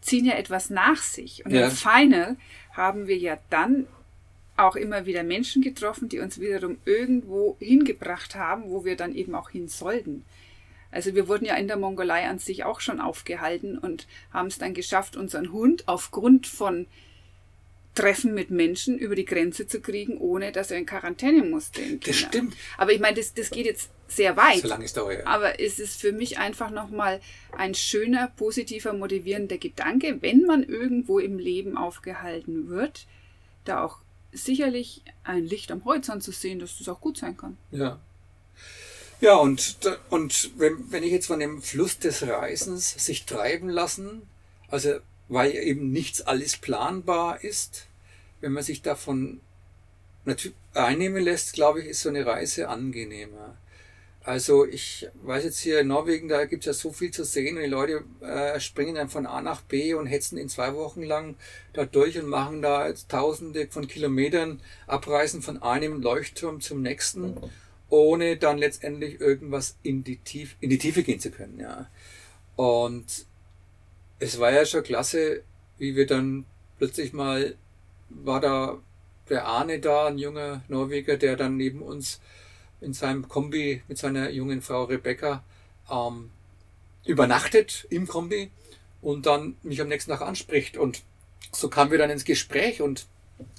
ziehen 0.00 0.24
ja 0.24 0.34
etwas 0.34 0.70
nach 0.70 1.02
sich. 1.02 1.44
Und 1.44 1.52
ja. 1.52 1.66
im 1.66 1.70
Final 1.70 2.36
haben 2.72 3.06
wir 3.06 3.16
ja 3.16 3.38
dann 3.50 3.86
auch 4.56 4.76
immer 4.76 5.06
wieder 5.06 5.22
Menschen 5.22 5.62
getroffen, 5.62 6.08
die 6.08 6.18
uns 6.18 6.40
wiederum 6.40 6.78
irgendwo 6.84 7.56
hingebracht 7.60 8.34
haben, 8.34 8.70
wo 8.70 8.84
wir 8.84 8.96
dann 8.96 9.14
eben 9.14 9.34
auch 9.34 9.50
hin 9.50 9.68
sollten. 9.68 10.24
Also 10.90 11.14
wir 11.14 11.28
wurden 11.28 11.44
ja 11.44 11.56
in 11.56 11.68
der 11.68 11.76
Mongolei 11.76 12.26
an 12.26 12.38
sich 12.38 12.64
auch 12.64 12.80
schon 12.80 13.00
aufgehalten 13.00 13.78
und 13.78 14.06
haben 14.32 14.48
es 14.48 14.58
dann 14.58 14.74
geschafft, 14.74 15.16
unseren 15.16 15.52
Hund 15.52 15.86
aufgrund 15.86 16.46
von 16.46 16.86
Treffen 17.94 18.32
mit 18.32 18.50
Menschen 18.50 18.96
über 18.96 19.16
die 19.16 19.24
Grenze 19.24 19.66
zu 19.66 19.80
kriegen, 19.80 20.18
ohne 20.18 20.52
dass 20.52 20.70
er 20.70 20.78
in 20.78 20.86
Quarantäne 20.86 21.42
musste. 21.42 21.82
In 21.82 22.00
das 22.00 22.16
stimmt. 22.16 22.54
Aber 22.76 22.92
ich 22.92 23.00
meine, 23.00 23.16
das, 23.16 23.34
das 23.34 23.50
geht 23.50 23.66
jetzt 23.66 23.90
sehr 24.06 24.36
weit. 24.36 24.60
So 24.60 24.68
lange 24.68 24.84
ist 24.84 24.96
dauert, 24.96 25.18
ja. 25.18 25.26
Aber 25.26 25.60
es 25.60 25.80
ist 25.80 26.00
für 26.00 26.12
mich 26.12 26.38
einfach 26.38 26.70
nochmal 26.70 27.20
ein 27.56 27.74
schöner, 27.74 28.28
positiver, 28.28 28.92
motivierender 28.92 29.58
Gedanke, 29.58 30.22
wenn 30.22 30.42
man 30.42 30.62
irgendwo 30.62 31.18
im 31.18 31.38
Leben 31.38 31.76
aufgehalten 31.76 32.68
wird, 32.68 33.06
da 33.64 33.82
auch 33.82 33.98
sicherlich 34.32 35.02
ein 35.24 35.44
Licht 35.44 35.72
am 35.72 35.84
Horizont 35.84 36.22
zu 36.22 36.30
sehen, 36.30 36.60
dass 36.60 36.78
das 36.78 36.88
auch 36.88 37.00
gut 37.00 37.18
sein 37.18 37.36
kann. 37.36 37.56
Ja. 37.72 37.98
Ja, 39.20 39.34
und, 39.34 39.78
und 40.10 40.52
wenn, 40.58 40.92
wenn 40.92 41.02
ich 41.02 41.10
jetzt 41.10 41.26
von 41.26 41.40
dem 41.40 41.60
Fluss 41.60 41.98
des 41.98 42.26
Reisens 42.26 43.04
sich 43.04 43.26
treiben 43.26 43.68
lassen, 43.68 44.22
also 44.68 45.00
weil 45.28 45.54
eben 45.54 45.90
nichts 45.90 46.22
alles 46.22 46.56
planbar 46.56 47.42
ist, 47.42 47.86
wenn 48.40 48.52
man 48.52 48.62
sich 48.62 48.82
davon 48.82 49.40
einnehmen 50.74 51.22
lässt, 51.22 51.54
glaube 51.54 51.80
ich, 51.80 51.88
ist 51.88 52.02
so 52.02 52.10
eine 52.10 52.26
Reise 52.26 52.68
angenehmer. 52.68 53.56
Also 54.22 54.66
ich 54.66 55.08
weiß 55.22 55.44
jetzt 55.44 55.58
hier 55.58 55.80
in 55.80 55.88
Norwegen, 55.88 56.28
da 56.28 56.44
gibt 56.44 56.64
es 56.64 56.66
ja 56.66 56.72
so 56.74 56.92
viel 56.92 57.10
zu 57.10 57.24
sehen 57.24 57.56
und 57.56 57.62
die 57.62 57.68
Leute 57.68 58.04
äh, 58.20 58.60
springen 58.60 58.96
dann 58.96 59.08
von 59.08 59.26
A 59.26 59.40
nach 59.40 59.62
B 59.62 59.94
und 59.94 60.06
hetzen 60.06 60.36
in 60.36 60.50
zwei 60.50 60.74
Wochen 60.74 61.02
lang 61.02 61.34
da 61.72 61.86
durch 61.86 62.18
und 62.18 62.28
machen 62.28 62.60
da 62.60 62.92
tausende 63.08 63.68
von 63.70 63.88
Kilometern 63.88 64.60
Abreisen 64.86 65.40
von 65.40 65.62
einem 65.62 66.02
Leuchtturm 66.02 66.60
zum 66.60 66.82
nächsten, 66.82 67.38
ohne 67.88 68.36
dann 68.36 68.58
letztendlich 68.58 69.20
irgendwas 69.20 69.76
in 69.82 70.04
die, 70.04 70.18
Tief 70.18 70.56
in 70.60 70.70
die 70.70 70.78
Tiefe 70.78 71.02
gehen 71.02 71.20
zu 71.20 71.30
können. 71.30 71.58
Ja. 71.58 71.88
Und 72.56 73.26
es 74.18 74.38
war 74.38 74.52
ja 74.52 74.66
schon 74.66 74.82
klasse, 74.82 75.42
wie 75.78 75.96
wir 75.96 76.06
dann 76.06 76.44
plötzlich 76.78 77.12
mal 77.12 77.56
war 78.10 78.40
da 78.40 78.78
der 79.28 79.46
Arne 79.46 79.78
da, 79.78 80.06
ein 80.06 80.18
junger 80.18 80.62
Norweger, 80.68 81.16
der 81.16 81.36
dann 81.36 81.56
neben 81.56 81.82
uns 81.82 82.20
in 82.80 82.94
seinem 82.94 83.28
Kombi 83.28 83.82
mit 83.88 83.98
seiner 83.98 84.30
jungen 84.30 84.62
Frau 84.62 84.84
Rebecca 84.84 85.44
ähm, 85.90 86.30
übernachtet 87.04 87.86
im 87.90 88.06
Kombi 88.06 88.50
und 89.00 89.26
dann 89.26 89.56
mich 89.62 89.80
am 89.80 89.88
nächsten 89.88 90.10
Tag 90.10 90.22
anspricht. 90.22 90.76
Und 90.76 91.02
so 91.52 91.68
kamen 91.68 91.90
wir 91.90 91.98
dann 91.98 92.10
ins 92.10 92.24
Gespräch 92.24 92.80
und 92.80 93.06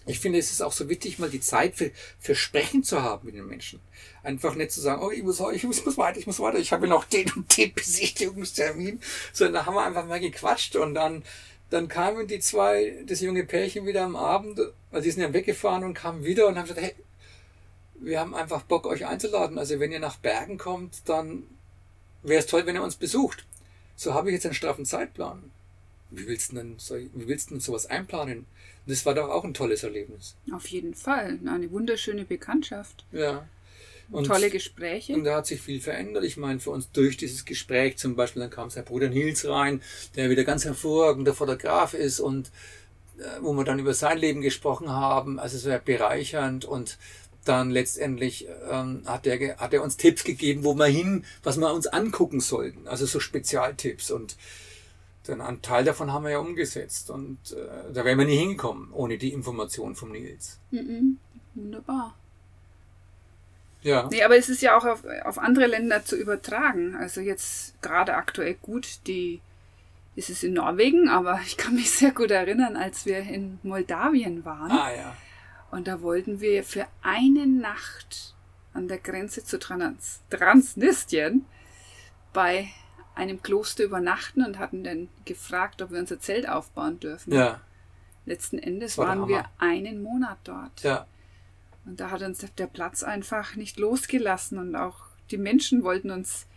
ich 0.05 0.19
finde, 0.19 0.39
es 0.39 0.51
ist 0.51 0.62
auch 0.62 0.71
so 0.71 0.89
wichtig, 0.89 1.19
mal 1.19 1.29
die 1.29 1.41
Zeit 1.41 1.75
für, 1.75 1.91
für 2.19 2.36
Sprechen 2.36 2.83
zu 2.83 3.03
haben 3.03 3.25
mit 3.25 3.36
den 3.36 3.48
Menschen. 3.48 3.79
Einfach 4.24 4.55
nicht 4.55 4.71
zu 4.71 4.81
sagen, 4.81 5.01
oh, 5.03 5.12
ich 5.12 5.24
muss, 5.24 5.39
ich 5.53 5.63
muss, 5.63 5.79
ich 5.79 5.86
muss 5.86 5.98
weiter, 5.98 6.19
ich 6.19 6.27
muss 6.27 6.39
weiter, 6.39 6.59
ich 6.59 6.71
habe 6.71 6.88
noch 6.88 7.05
den 7.05 7.31
und 7.33 7.55
den 7.57 7.74
Besichtigungstermin, 7.74 9.00
sondern 9.33 9.53
da 9.53 9.65
haben 9.65 9.75
wir 9.75 9.83
einfach 9.83 10.05
mal 10.05 10.19
gequatscht 10.19 10.75
und 10.75 10.95
dann 10.95 11.24
dann 11.69 11.88
kamen 11.88 12.27
die 12.27 12.39
zwei, 12.39 13.03
das 13.05 13.21
junge 13.21 13.43
Pärchen 13.43 13.86
wieder 13.86 14.03
am 14.03 14.15
Abend, 14.15 14.59
weil 14.91 15.01
die 15.01 15.12
sind 15.12 15.21
ja 15.21 15.33
weggefahren 15.33 15.83
und 15.83 15.93
kamen 15.93 16.24
wieder 16.24 16.48
und 16.48 16.57
haben 16.57 16.67
gesagt, 16.67 16.81
hey, 16.81 16.95
wir 18.00 18.19
haben 18.19 18.33
einfach 18.33 18.63
Bock, 18.63 18.88
euch 18.88 19.05
einzuladen. 19.05 19.57
Also 19.59 19.79
wenn 19.79 19.91
ihr 19.91 20.00
nach 20.00 20.17
Bergen 20.17 20.57
kommt, 20.57 21.07
dann 21.07 21.43
wäre 22.24 22.39
es 22.39 22.48
toll, 22.48 22.65
wenn 22.65 22.75
ihr 22.75 22.83
uns 22.83 22.95
besucht. 22.95 23.45
So 23.95 24.13
habe 24.13 24.29
ich 24.29 24.33
jetzt 24.33 24.45
einen 24.45 24.55
straffen 24.55 24.86
Zeitplan. 24.86 25.51
Wie 26.09 26.27
willst 26.27 26.51
du 26.51 26.55
denn, 26.55 26.77
wie 27.13 27.27
willst 27.27 27.50
du 27.50 27.55
denn 27.55 27.62
sowas 27.62 27.86
einplanen? 27.86 28.48
Und 28.89 28.93
das 28.93 29.05
war 29.05 29.13
doch 29.13 29.29
auch 29.29 29.43
ein 29.43 29.53
tolles 29.53 29.84
Erlebnis. 29.84 30.36
Auf 30.51 30.65
jeden 30.65 30.96
Fall. 30.96 31.38
Eine 31.46 31.69
wunderschöne 31.69 32.25
Bekanntschaft. 32.25 33.05
Ja. 33.12 33.48
Und, 34.10 34.25
Tolle 34.25 34.50
Gespräche. 34.50 35.13
Und 35.13 35.25
da 35.25 35.36
hat 35.36 35.46
sich 35.46 35.62
viel 35.62 35.79
verändert. 35.79 36.24
Ich 36.24 36.38
meine, 36.38 36.60
für 36.60 36.72
uns 36.72 36.91
durch 36.91 37.15
dieses 37.15 37.46
Gespräch 37.46 38.00
zum 38.00 38.15
Beispiel, 38.15 38.41
dann 38.41 38.50
kam 38.50 38.72
sein 38.72 38.86
Bruder 38.86 39.10
Nils 39.10 39.48
rein, 39.48 39.84
der 40.15 40.31
wieder 40.31 40.43
ganz 40.43 40.65
hervorragender 40.65 41.36
Fotograf 41.36 41.93
ist 41.93 42.19
und 42.19 42.48
äh, 43.19 43.25
wo 43.41 43.53
wir 43.53 43.63
dann 43.63 43.77
über 43.77 43.93
sein 43.93 44.17
Leben 44.17 44.41
gesprochen 44.41 44.89
haben. 44.89 45.39
Also 45.39 45.58
es 45.58 45.67
war 45.67 45.77
bereichernd 45.77 46.65
und 46.65 46.98
dann 47.46 47.69
letztendlich 47.69 48.48
ähm, 48.72 49.03
hat, 49.05 49.27
er, 49.27 49.58
hat 49.58 49.72
er 49.72 49.84
uns 49.84 49.98
Tipps 49.98 50.24
gegeben, 50.24 50.63
wo 50.63 50.74
wir 50.74 50.88
hin, 50.88 51.25
was 51.43 51.58
wir 51.58 51.72
uns 51.72 51.86
angucken 51.86 52.39
sollten. 52.39 52.88
Also 52.88 53.05
so 53.05 53.19
Spezialtipps. 53.19 54.10
Und 54.10 54.36
dann 55.29 55.41
einen 55.41 55.62
Teil 55.62 55.83
davon 55.83 56.12
haben 56.12 56.24
wir 56.24 56.31
ja 56.31 56.39
umgesetzt. 56.39 57.09
Und 57.09 57.38
äh, 57.51 57.93
da 57.93 58.05
wären 58.05 58.17
wir 58.17 58.25
nie 58.25 58.38
hingekommen, 58.38 58.91
ohne 58.91 59.17
die 59.17 59.33
Information 59.33 59.95
vom 59.95 60.12
Nils. 60.12 60.59
Mhm. 60.71 61.17
Wunderbar. 61.55 62.15
Ja. 63.81 64.07
Nee, 64.12 64.24
aber 64.24 64.38
es 64.38 64.50
ist 64.50 64.62
ja 64.62 64.77
auch 64.77 64.86
auf, 64.86 65.03
auf 65.24 65.39
andere 65.39 65.67
Länder 65.67 66.03
zu 66.03 66.15
übertragen. 66.15 66.95
Also 66.95 67.21
jetzt 67.21 67.81
gerade 67.81 68.15
aktuell 68.15 68.55
gut, 68.55 69.00
die 69.07 69.41
ist 70.15 70.29
es 70.29 70.43
in 70.43 70.53
Norwegen, 70.53 71.09
aber 71.09 71.39
ich 71.45 71.57
kann 71.57 71.75
mich 71.75 71.91
sehr 71.91 72.12
gut 72.12 72.31
erinnern, 72.31 72.75
als 72.75 73.05
wir 73.05 73.19
in 73.19 73.59
Moldawien 73.63 74.45
waren. 74.45 74.71
Ah 74.71 74.93
ja. 74.93 75.15
Und 75.71 75.88
da 75.88 76.01
wollten 76.01 76.41
wir 76.41 76.63
für 76.63 76.88
eine 77.01 77.45
Nacht 77.45 78.33
an 78.74 78.88
der 78.88 78.98
Grenze 78.98 79.43
zu 79.43 79.59
Trans 79.59 80.21
Transnistrien 80.29 81.45
bei 82.33 82.69
einem 83.19 83.43
Kloster 83.43 83.83
übernachten 83.83 84.43
und 84.43 84.59
hatten 84.59 84.83
dann 84.83 85.09
gefragt, 85.25 85.81
ob 85.81 85.91
wir 85.91 85.99
unser 85.99 86.19
Zelt 86.19 86.47
aufbauen 86.47 86.99
dürfen. 86.99 87.33
Ja. 87.33 87.59
Letzten 88.25 88.57
Endes 88.57 88.97
war 88.97 89.07
waren 89.07 89.27
wir 89.27 89.45
einen 89.57 90.01
Monat 90.01 90.38
dort. 90.45 90.81
Ja. 90.83 91.05
Und 91.85 91.99
da 91.99 92.11
hat 92.11 92.21
uns 92.21 92.45
der 92.57 92.67
Platz 92.67 93.03
einfach 93.03 93.55
nicht 93.55 93.77
losgelassen 93.77 94.57
und 94.57 94.75
auch 94.75 94.97
die 95.31 95.38
Menschen 95.38 95.83
wollten 95.83 96.11
uns 96.11 96.47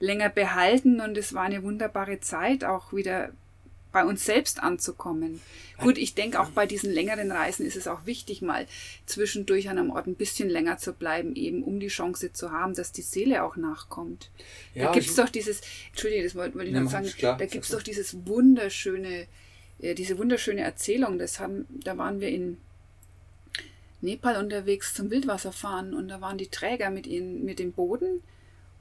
länger 0.00 0.28
behalten 0.28 1.00
und 1.00 1.16
es 1.16 1.32
war 1.32 1.44
eine 1.44 1.62
wunderbare 1.62 2.20
Zeit, 2.20 2.64
auch 2.64 2.92
wieder 2.92 3.30
bei 3.92 4.04
uns 4.04 4.24
selbst 4.24 4.62
anzukommen. 4.62 5.40
Gut, 5.78 5.98
ich 5.98 6.14
denke 6.14 6.40
auch 6.40 6.50
bei 6.50 6.66
diesen 6.66 6.90
längeren 6.90 7.30
Reisen 7.30 7.66
ist 7.66 7.76
es 7.76 7.86
auch 7.86 8.06
wichtig, 8.06 8.40
mal 8.40 8.66
zwischendurch 9.06 9.68
an 9.68 9.78
einem 9.78 9.90
Ort 9.90 10.06
ein 10.06 10.14
bisschen 10.14 10.48
länger 10.48 10.78
zu 10.78 10.92
bleiben, 10.92 11.36
eben 11.36 11.62
um 11.62 11.80
die 11.80 11.88
Chance 11.88 12.32
zu 12.32 12.50
haben, 12.52 12.74
dass 12.74 12.92
die 12.92 13.02
Seele 13.02 13.42
auch 13.42 13.56
nachkommt. 13.56 14.30
Ja, 14.74 14.86
da 14.86 14.92
gibt 14.92 15.06
es 15.06 15.14
doch 15.14 15.28
dieses, 15.28 15.60
Entschuldige, 15.90 16.24
das 16.24 16.34
wollte 16.34 16.56
wollte 16.56 16.68
ich 16.68 16.74
noch 16.74 16.90
sagen, 16.90 17.06
klar, 17.06 17.36
da 17.36 17.46
gibt 17.46 17.64
es 17.64 17.70
doch 17.70 17.82
dieses 17.82 18.26
wunderschöne, 18.26 19.26
äh, 19.80 19.94
diese 19.94 20.18
wunderschöne 20.18 20.62
Erzählung, 20.62 21.18
das 21.18 21.40
haben, 21.40 21.66
da 21.70 21.98
waren 21.98 22.20
wir 22.20 22.28
in 22.28 22.58
Nepal 24.00 24.36
unterwegs 24.36 24.94
zum 24.94 25.10
Wildwasserfahren 25.10 25.94
und 25.94 26.08
da 26.08 26.20
waren 26.20 26.38
die 26.38 26.48
Träger 26.48 26.90
mit 26.90 27.06
ihnen, 27.06 27.44
mit 27.44 27.58
dem 27.58 27.72
Boden 27.72 28.22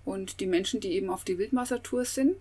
und 0.04 0.40
die 0.40 0.48
Menschen, 0.48 0.80
die 0.80 0.94
eben 0.94 1.10
auf 1.10 1.24
die 1.24 1.38
Wildwassertour 1.38 2.06
sind. 2.06 2.36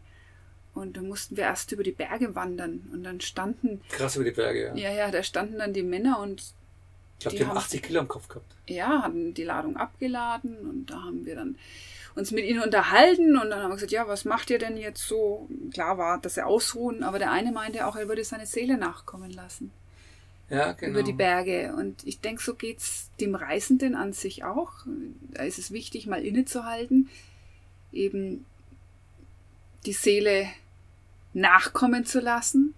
Und 0.81 0.97
da 0.97 1.03
mussten 1.03 1.37
wir 1.37 1.45
erst 1.45 1.73
über 1.73 1.83
die 1.83 1.93
Berge 1.93 2.35
wandern 2.35 2.89
und 2.93 3.03
dann 3.05 3.21
standen, 3.21 3.81
Krass 3.91 4.17
über 4.17 4.25
die 4.25 4.31
Berge, 4.33 4.69
ja. 4.69 4.75
ja, 4.77 4.93
ja, 4.93 5.11
da 5.11 5.23
standen 5.23 5.59
dann 5.59 5.73
die 5.73 5.83
Männer 5.83 6.19
und 6.21 6.41
ich 6.41 7.23
glaube, 7.23 7.33
die 7.37 7.39
die 7.39 7.45
haben 7.45 7.51
haben- 7.51 7.59
80 7.59 7.83
Kilo 7.83 8.01
am 8.01 8.09
Kopf 8.09 8.29
gehabt. 8.29 8.47
ja, 8.67 9.03
hatten 9.03 9.35
die 9.35 9.45
Ladung 9.45 9.77
abgeladen 9.77 10.57
und 10.69 10.87
da 10.91 11.03
haben 11.03 11.27
wir 11.27 11.35
dann 11.37 11.57
uns 12.17 12.31
mit 12.33 12.45
ihnen 12.45 12.63
unterhalten 12.63 13.37
und 13.37 13.51
dann 13.51 13.61
haben 13.63 13.71
wir 13.71 13.75
gesagt, 13.77 13.93
ja, 13.93 14.09
was 14.09 14.25
macht 14.25 14.51
ihr 14.51 14.59
denn 14.59 14.77
jetzt 14.77 15.07
so? 15.07 15.49
Klar 15.73 15.97
war, 15.99 16.19
dass 16.21 16.35
sie 16.35 16.45
ausruhen, 16.45 17.03
aber 17.05 17.19
der 17.21 17.31
eine 17.31 17.53
meinte 17.53 17.87
auch, 17.87 17.95
er 17.97 18.09
würde 18.09 18.25
seine 18.25 18.47
Seele 18.47 18.77
nachkommen 18.79 19.31
lassen 19.31 19.71
Ja, 20.49 20.73
genau. 20.73 20.91
über 20.93 21.03
die 21.05 21.13
Berge. 21.13 21.73
Und 21.77 22.05
ich 22.05 22.19
denke, 22.21 22.43
so 22.43 22.55
geht's 22.55 23.11
dem 23.21 23.35
Reisenden 23.37 23.95
an 23.95 24.13
sich 24.13 24.43
auch. 24.43 24.73
Da 25.35 25.45
ist 25.45 25.59
es 25.59 25.71
wichtig, 25.71 26.07
mal 26.09 26.25
innezuhalten, 26.25 27.09
eben 27.93 28.45
die 29.87 29.93
Seele 29.93 30.47
nachkommen 31.33 32.05
zu 32.05 32.21
lassen. 32.21 32.75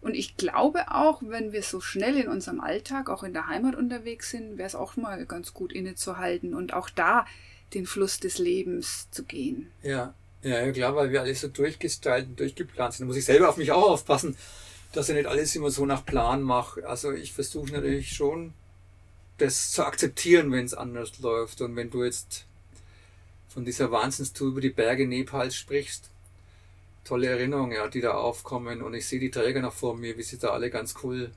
Und 0.00 0.14
ich 0.14 0.36
glaube 0.36 0.90
auch, 0.90 1.22
wenn 1.24 1.52
wir 1.52 1.62
so 1.62 1.80
schnell 1.80 2.16
in 2.16 2.28
unserem 2.28 2.60
Alltag, 2.60 3.08
auch 3.08 3.22
in 3.22 3.32
der 3.32 3.48
Heimat 3.48 3.74
unterwegs 3.74 4.30
sind, 4.30 4.58
wäre 4.58 4.66
es 4.66 4.74
auch 4.74 4.96
mal 4.96 5.24
ganz 5.24 5.54
gut 5.54 5.72
innezuhalten 5.72 6.54
und 6.54 6.74
auch 6.74 6.90
da 6.90 7.26
den 7.72 7.86
Fluss 7.86 8.20
des 8.20 8.38
Lebens 8.38 9.08
zu 9.10 9.24
gehen. 9.24 9.70
Ja, 9.82 10.14
ja, 10.42 10.70
klar, 10.72 10.94
weil 10.94 11.10
wir 11.10 11.22
alles 11.22 11.40
so 11.40 11.48
durchgestylt 11.48 12.26
und 12.26 12.38
durchgeplant 12.38 12.92
sind. 12.92 13.04
Da 13.04 13.06
muss 13.06 13.16
ich 13.16 13.24
selber 13.24 13.48
auf 13.48 13.56
mich 13.56 13.72
auch 13.72 13.90
aufpassen, 13.90 14.36
dass 14.92 15.08
ich 15.08 15.14
nicht 15.14 15.26
alles 15.26 15.56
immer 15.56 15.70
so 15.70 15.86
nach 15.86 16.04
Plan 16.04 16.42
mache. 16.42 16.86
Also 16.86 17.12
ich 17.12 17.32
versuche 17.32 17.72
natürlich 17.72 18.12
schon, 18.12 18.52
das 19.38 19.70
zu 19.70 19.84
akzeptieren, 19.84 20.52
wenn 20.52 20.66
es 20.66 20.74
anders 20.74 21.18
läuft. 21.20 21.62
Und 21.62 21.76
wenn 21.76 21.90
du 21.90 22.04
jetzt 22.04 22.44
von 23.48 23.64
dieser 23.64 23.90
Wahnsinnstour 23.90 24.48
über 24.48 24.60
die 24.60 24.70
Berge 24.70 25.06
Nepals 25.08 25.56
sprichst, 25.56 26.10
tolle 27.04 27.28
Erinnerungen, 27.28 27.76
ja, 27.76 27.88
die 27.88 28.00
da 28.00 28.12
aufkommen. 28.12 28.82
Und 28.82 28.94
ich 28.94 29.06
sehe 29.06 29.20
die 29.20 29.30
Träger 29.30 29.60
noch 29.60 29.72
vor 29.72 29.96
mir, 29.96 30.16
wie 30.16 30.22
sie 30.22 30.38
da 30.38 30.50
alle 30.50 30.70
ganz 30.70 30.94
cool 31.02 31.30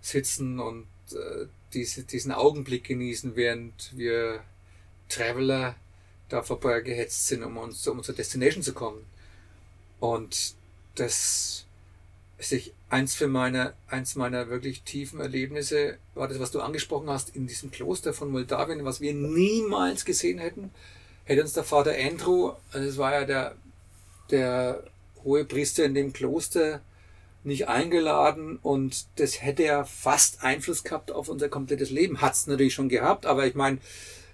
sitzen 0.00 0.60
und 0.60 0.86
äh, 1.12 1.46
diese, 1.74 2.04
diesen 2.04 2.32
Augenblick 2.32 2.84
genießen, 2.84 3.36
während 3.36 3.96
wir 3.96 4.40
Traveler 5.08 5.74
da 6.28 6.42
vorbei 6.42 6.80
gehetzt 6.80 7.26
sind, 7.26 7.42
um 7.42 7.56
uns 7.56 7.86
um 7.88 7.98
unsere 7.98 8.16
Destination 8.16 8.62
zu 8.62 8.72
kommen. 8.72 9.04
Und 10.00 10.54
das 10.94 11.66
ist 12.38 12.52
ich, 12.52 12.72
eins 12.88 13.14
für 13.14 13.28
meine, 13.28 13.74
eins 13.88 14.14
meiner 14.14 14.48
wirklich 14.48 14.82
tiefen 14.82 15.20
Erlebnisse 15.20 15.98
war 16.14 16.28
das, 16.28 16.38
was 16.38 16.50
du 16.50 16.60
angesprochen 16.60 17.10
hast, 17.10 17.34
in 17.34 17.46
diesem 17.46 17.70
Kloster 17.70 18.12
von 18.12 18.30
Moldawien, 18.30 18.84
was 18.84 19.00
wir 19.00 19.12
niemals 19.14 20.04
gesehen 20.04 20.38
hätten, 20.38 20.70
hätte 21.24 21.42
uns 21.42 21.52
der 21.52 21.64
Vater 21.64 21.94
Andrew, 21.98 22.52
also 22.72 22.88
es 22.88 22.96
war 22.96 23.12
ja 23.12 23.24
der, 23.24 23.56
der 24.30 24.84
hohe 25.28 25.44
Priester 25.44 25.84
in 25.84 25.94
dem 25.94 26.12
Kloster, 26.12 26.80
nicht 27.44 27.68
eingeladen 27.68 28.58
und 28.62 29.06
das 29.16 29.42
hätte 29.42 29.62
ja 29.62 29.84
fast 29.84 30.42
Einfluss 30.42 30.82
gehabt 30.84 31.12
auf 31.12 31.28
unser 31.28 31.48
komplettes 31.48 31.90
Leben. 31.90 32.20
Hat's 32.20 32.46
natürlich 32.46 32.74
schon 32.74 32.88
gehabt, 32.88 33.26
aber 33.26 33.46
ich 33.46 33.54
meine, 33.54 33.78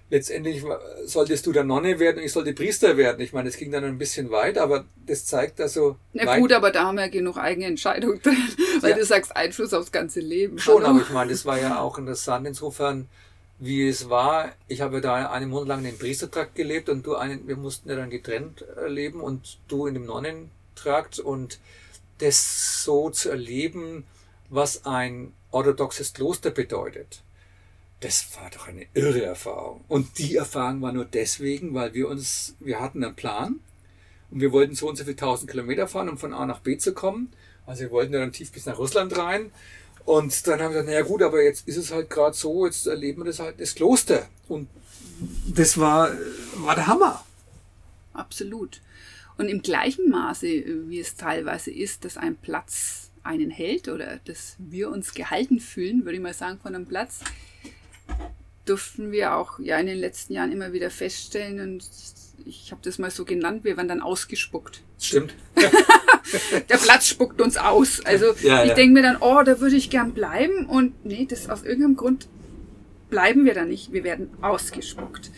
letztendlich 0.09 0.63
solltest 1.05 1.45
du 1.45 1.51
der 1.51 1.63
Nonne 1.63 1.99
werden 1.99 2.17
und 2.17 2.23
ich 2.23 2.31
sollte 2.31 2.53
Priester 2.53 2.97
werden. 2.97 3.21
Ich 3.21 3.33
meine, 3.33 3.49
es 3.49 3.57
ging 3.57 3.71
dann 3.71 3.83
ein 3.83 3.97
bisschen 3.97 4.31
weit, 4.31 4.57
aber 4.57 4.85
das 5.05 5.25
zeigt 5.25 5.59
also. 5.61 5.97
Na 6.13 6.37
gut, 6.39 6.51
aber 6.53 6.71
da 6.71 6.85
haben 6.85 6.95
wir 6.97 7.09
genug 7.09 7.37
eigene 7.37 7.67
Entscheidung 7.67 8.21
drin, 8.21 8.37
weil 8.81 8.91
Ja. 8.91 8.97
du 8.97 9.05
sagst 9.05 9.35
Einfluss 9.35 9.73
aufs 9.73 9.91
ganze 9.91 10.19
Leben. 10.19 10.57
Schon, 10.59 10.83
Hallo? 10.83 10.95
aber 10.95 11.01
ich 11.01 11.09
meine, 11.11 11.31
das 11.31 11.45
war 11.45 11.59
ja 11.59 11.79
auch 11.79 11.97
interessant 11.97 12.47
insofern, 12.47 13.07
wie 13.59 13.87
es 13.87 14.09
war. 14.09 14.51
Ich 14.67 14.81
habe 14.81 14.99
da 14.99 15.29
einen 15.31 15.49
Monat 15.49 15.67
lang 15.69 15.79
in 15.79 15.85
dem 15.85 15.97
Priestertrakt 15.97 16.55
gelebt 16.55 16.89
und 16.89 17.05
du 17.05 17.15
einen, 17.15 17.47
wir 17.47 17.55
mussten 17.55 17.87
ja 17.89 17.95
dann 17.95 18.09
getrennt 18.09 18.65
äh, 18.83 18.87
leben 18.89 19.21
und 19.21 19.59
du 19.69 19.85
in 19.87 19.93
dem 19.93 20.05
Nonnentrakt 20.75 21.19
und 21.19 21.59
das 22.19 22.83
so 22.83 23.09
zu 23.09 23.29
erleben, 23.29 24.05
was 24.49 24.85
ein 24.85 25.33
orthodoxes 25.51 26.13
Kloster 26.13 26.51
bedeutet. 26.51 27.21
Das 28.01 28.27
war 28.35 28.49
doch 28.49 28.67
eine 28.67 28.85
irre 28.93 29.23
Erfahrung. 29.23 29.83
Und 29.87 30.17
die 30.19 30.35
Erfahrung 30.35 30.81
war 30.81 30.91
nur 30.91 31.05
deswegen, 31.05 31.73
weil 31.73 31.93
wir 31.93 32.07
uns, 32.07 32.55
wir 32.59 32.79
hatten 32.79 33.03
einen 33.03 33.15
Plan 33.15 33.59
und 34.31 34.41
wir 34.41 34.51
wollten 34.51 34.75
so 34.75 34.87
und 34.87 34.97
so 34.97 35.03
viele 35.03 35.15
tausend 35.15 35.49
Kilometer 35.49 35.87
fahren, 35.87 36.09
um 36.09 36.17
von 36.17 36.33
A 36.33 36.45
nach 36.45 36.59
B 36.59 36.77
zu 36.77 36.93
kommen. 36.93 37.33
Also 37.65 37.81
wir 37.81 37.91
wollten 37.91 38.13
dann 38.13 38.31
tief 38.31 38.51
bis 38.51 38.65
nach 38.65 38.77
Russland 38.77 39.17
rein. 39.17 39.51
Und 40.05 40.45
dann 40.45 40.59
haben 40.61 40.73
wir 40.73 40.81
gesagt, 40.81 40.87
naja 40.87 41.01
gut, 41.01 41.23
aber 41.23 41.41
jetzt 41.41 41.67
ist 41.67 41.77
es 41.77 41.91
halt 41.91 42.11
gerade 42.11 42.35
so, 42.35 42.65
jetzt 42.65 42.85
erleben 42.85 43.21
wir 43.21 43.25
das 43.25 43.39
halt 43.39 43.59
das 43.59 43.73
Kloster. 43.73 44.27
Und 44.47 44.69
das 45.47 45.79
war, 45.79 46.11
war 46.57 46.75
der 46.75 46.87
Hammer. 46.87 47.25
Absolut. 48.13 48.81
Und 49.37 49.49
im 49.49 49.61
gleichen 49.61 50.09
Maße, 50.09 50.47
äh, 50.47 50.89
wie 50.89 50.99
es 50.99 51.15
teilweise 51.15 51.71
ist, 51.71 52.05
dass 52.05 52.17
ein 52.17 52.35
Platz 52.35 53.11
einen 53.23 53.49
hält 53.49 53.87
oder 53.89 54.19
dass 54.25 54.55
wir 54.59 54.89
uns 54.89 55.13
gehalten 55.13 55.59
fühlen, 55.59 56.05
würde 56.05 56.17
ich 56.17 56.23
mal 56.23 56.33
sagen, 56.33 56.59
von 56.61 56.75
einem 56.75 56.85
Platz, 56.85 57.21
durften 58.65 59.11
wir 59.11 59.35
auch 59.35 59.59
ja 59.59 59.77
in 59.77 59.87
den 59.87 59.97
letzten 59.97 60.33
Jahren 60.33 60.51
immer 60.51 60.73
wieder 60.73 60.89
feststellen 60.89 61.59
und 61.59 61.89
ich 62.45 62.71
habe 62.71 62.81
das 62.83 62.99
mal 62.99 63.09
so 63.09 63.25
genannt, 63.25 63.63
wir 63.63 63.77
werden 63.77 63.87
dann 63.87 64.01
ausgespuckt. 64.01 64.81
Stimmt. 64.99 65.33
Der 66.69 66.77
Platz 66.77 67.07
spuckt 67.07 67.41
uns 67.41 67.57
aus. 67.57 68.03
Also 68.05 68.27
Ja, 68.41 68.63
ich 68.63 68.69
ja. 68.69 68.75
denke 68.75 68.93
mir 68.93 69.01
dann, 69.01 69.17
oh, 69.19 69.41
da 69.43 69.59
würde 69.59 69.75
ich 69.75 69.89
gern 69.89 70.13
bleiben 70.13 70.65
und 70.65 71.05
nee, 71.05 71.25
das 71.29 71.49
aus 71.49 71.63
irgendeinem 71.63 71.95
Grund 71.95 72.27
bleiben 73.15 73.45
wir 73.45 73.53
da 73.53 73.63
nicht. 73.63 73.93
Wir 73.93 74.03
werden 74.03 74.29
ausgespuckt. 74.41 75.31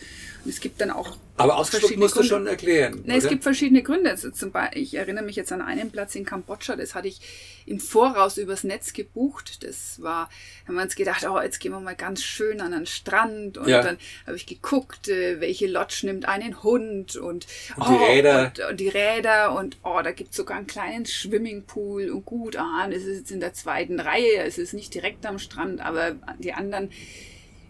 Und 0.44 0.50
es 0.50 0.58
gibt 0.58 0.80
dann 0.80 0.90
auch 0.90 1.16
Aber 1.36 1.58
ausgespuckt 1.58 1.96
musst 1.96 2.16
du 2.16 2.24
schon 2.24 2.48
erklären. 2.48 3.02
Ne, 3.04 3.16
es 3.16 3.28
gibt 3.28 3.44
verschiedene 3.44 3.84
Gründe. 3.84 4.10
Also 4.10 4.32
zum 4.32 4.50
Beispiel, 4.50 4.82
ich 4.82 4.94
erinnere 4.94 5.22
mich 5.24 5.36
jetzt 5.36 5.52
an 5.52 5.62
einen 5.62 5.92
Platz 5.92 6.16
in 6.16 6.24
Kambodscha, 6.24 6.74
das 6.74 6.96
hatte 6.96 7.06
ich 7.06 7.20
im 7.66 7.78
Voraus 7.78 8.36
übers 8.36 8.64
Netz 8.64 8.94
gebucht. 8.94 9.62
Das 9.62 10.02
war, 10.02 10.28
haben 10.66 10.74
wir 10.74 10.82
uns 10.82 10.96
gedacht, 10.96 11.24
oh, 11.28 11.40
jetzt 11.40 11.60
gehen 11.60 11.70
wir 11.70 11.78
mal 11.78 11.94
ganz 11.94 12.24
schön 12.24 12.60
an 12.60 12.72
den 12.72 12.86
Strand. 12.86 13.58
Und 13.58 13.68
Ja. 13.68 13.80
dann 13.80 13.96
habe 14.26 14.36
ich 14.36 14.46
geguckt, 14.46 15.06
äh, 15.08 15.40
welche 15.40 15.68
Lodge 15.68 16.00
nimmt 16.02 16.26
einen 16.26 16.64
Hund 16.64 17.14
und, 17.14 17.46
Und 17.76 17.88
die 17.88 17.94
Räder. 17.94 18.46
Und, 18.46 18.70
und 18.70 18.80
die 18.80 18.88
Räder 18.88 19.56
und 19.56 19.76
oh, 19.84 20.00
da 20.02 20.10
gibt 20.10 20.30
es 20.30 20.36
sogar 20.36 20.56
einen 20.56 20.66
kleinen 20.66 21.06
Swimmingpool 21.06 22.10
und 22.10 22.24
gut, 22.24 22.56
ah, 22.56 22.88
das 22.90 23.04
ist 23.04 23.18
jetzt 23.18 23.30
in 23.30 23.38
der 23.38 23.52
zweiten 23.54 24.00
Reihe, 24.00 24.42
es 24.44 24.58
ist 24.58 24.72
nicht 24.72 24.92
direkt 24.94 25.24
am 25.26 25.38
Strand, 25.38 25.80
aber 25.80 26.16
die 26.40 26.52
anderen 26.54 26.90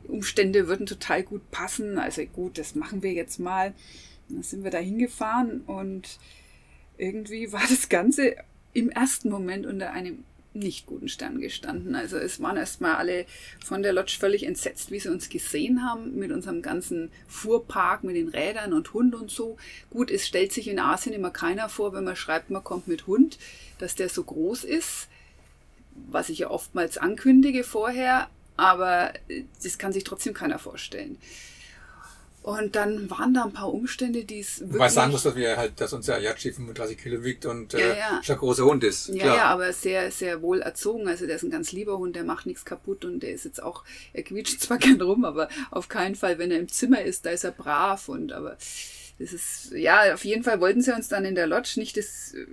Umstände 0.09 0.69
würden 0.69 0.87
total 0.87 1.23
gut 1.23 1.51
passen. 1.51 1.99
Also 1.99 2.25
gut, 2.25 2.59
das 2.59 2.75
machen 2.75 3.03
wir 3.03 3.13
jetzt 3.13 3.39
mal. 3.39 3.75
Dann 4.29 4.43
sind 4.43 4.65
wir 4.65 4.71
da 4.71 4.79
hingefahren 4.79 5.63
und 5.63 6.19
irgendwie 6.97 7.53
war 7.53 7.63
das 7.69 7.89
Ganze 7.89 8.37
im 8.75 8.91
ersten 8.91 9.31
Moment 9.31 9.67
unter 9.67 9.93
einem 9.93 10.25
nicht 10.55 10.87
guten 10.87 11.09
Stern 11.09 11.41
gestanden. 11.41 11.95
Also 11.95 12.17
es 12.17 12.41
waren 12.41 12.57
erstmal 12.57 12.97
alle 12.97 13.27
von 13.65 13.83
der 13.83 13.93
Lodge 13.93 14.17
völlig 14.19 14.45
entsetzt, 14.45 14.91
wie 14.91 14.99
sie 14.99 15.11
uns 15.11 15.29
gesehen 15.29 15.85
haben, 15.85 16.17
mit 16.17 16.33
unserem 16.33 16.63
ganzen 16.63 17.11
Fuhrpark, 17.29 18.03
mit 18.03 18.17
den 18.17 18.29
Rädern 18.29 18.73
und 18.73 18.93
Hund 18.93 19.15
und 19.15 19.31
so. 19.31 19.57
Gut, 19.91 20.11
es 20.11 20.27
stellt 20.27 20.53
sich 20.53 20.69
in 20.69 20.79
Asien 20.79 21.15
immer 21.15 21.31
keiner 21.31 21.69
vor, 21.69 21.93
wenn 21.93 22.05
man 22.05 22.17
schreibt, 22.17 22.51
man 22.51 22.65
kommt 22.65 22.89
mit 22.89 23.07
Hund, 23.07 23.39
dass 23.79 23.95
der 23.95 24.09
so 24.09 24.25
groß 24.25 24.65
ist, 24.65 25.09
was 26.11 26.29
ich 26.29 26.41
ja 26.41 26.51
oftmals 26.51 26.99
ankündige 26.99 27.65
vorher, 27.65 28.29
aber 28.59 29.13
das 29.63 29.79
kann 29.79 29.93
sich 29.93 30.05
trotzdem 30.05 30.35
keiner 30.35 30.59
vorstellen. 30.59 31.17
Und 32.43 32.77
dann 32.77 33.11
waren 33.11 33.35
da 33.35 33.45
ein 33.45 33.53
paar 33.53 33.73
Umstände, 33.73 34.25
die 34.25 34.41
es 34.41 34.61
wirklich... 34.61 34.91
Sagen 34.91 35.13
muss, 35.13 35.23
dass 35.23 35.37
wir 35.37 35.57
halt, 35.57 35.81
dass 35.81 35.93
unser 35.93 36.15
Ayachi 36.15 36.53
35 36.53 36.97
Kilo 36.97 37.23
wiegt 37.23 37.47
und 37.47 37.73
Ja, 37.75 37.79
äh, 37.79 37.99
ja. 37.99 38.21
schon 38.23 38.37
ein 38.37 38.39
großer 38.39 38.65
Hund 38.65 38.85
ist. 38.85 39.09
Ja, 39.09 39.25
Klar. 39.25 39.37
ja, 39.37 39.45
aber 39.45 39.73
sehr, 39.73 40.11
sehr 40.11 40.41
wohl 40.41 40.61
erzogen. 40.63 41.07
Also 41.09 41.27
der 41.27 41.37
ist 41.37 41.43
ein 41.43 41.51
ganz 41.51 41.73
lieber 41.73 41.99
Hund, 41.99 42.17
der 42.17 42.25
macht 42.25 42.47
nichts 42.47 42.65
kaputt 42.65 43.05
und 43.05 43.21
der 43.21 43.33
ist 43.33 43.45
jetzt 43.45 43.63
auch, 43.63 43.85
er 44.13 44.23
quietscht 44.23 44.61
zwar 44.61 44.79
gern 44.79 45.01
rum, 45.01 45.25
aber 45.25 45.49
auf 45.71 45.89
keinen 45.89 46.15
Fall, 46.15 46.39
wenn 46.39 46.51
er 46.51 46.59
im 46.59 46.69
Zimmer 46.69 47.03
ist, 47.03 47.27
da 47.27 47.31
ist 47.31 47.45
er 47.45 47.53
brav 47.53 48.09
und 48.09 48.33
aber 48.33 48.57
das 49.19 49.33
ist, 49.33 49.73
ja, 49.73 50.15
auf 50.15 50.25
jeden 50.25 50.43
Fall 50.43 50.61
wollten 50.61 50.81
sie 50.81 50.95
uns 50.95 51.09
dann 51.09 51.25
in 51.25 51.35
der 51.35 51.49
Lodge 51.49 51.75
nicht 51.77 51.97
das 51.97 52.35
äh, 52.35 52.47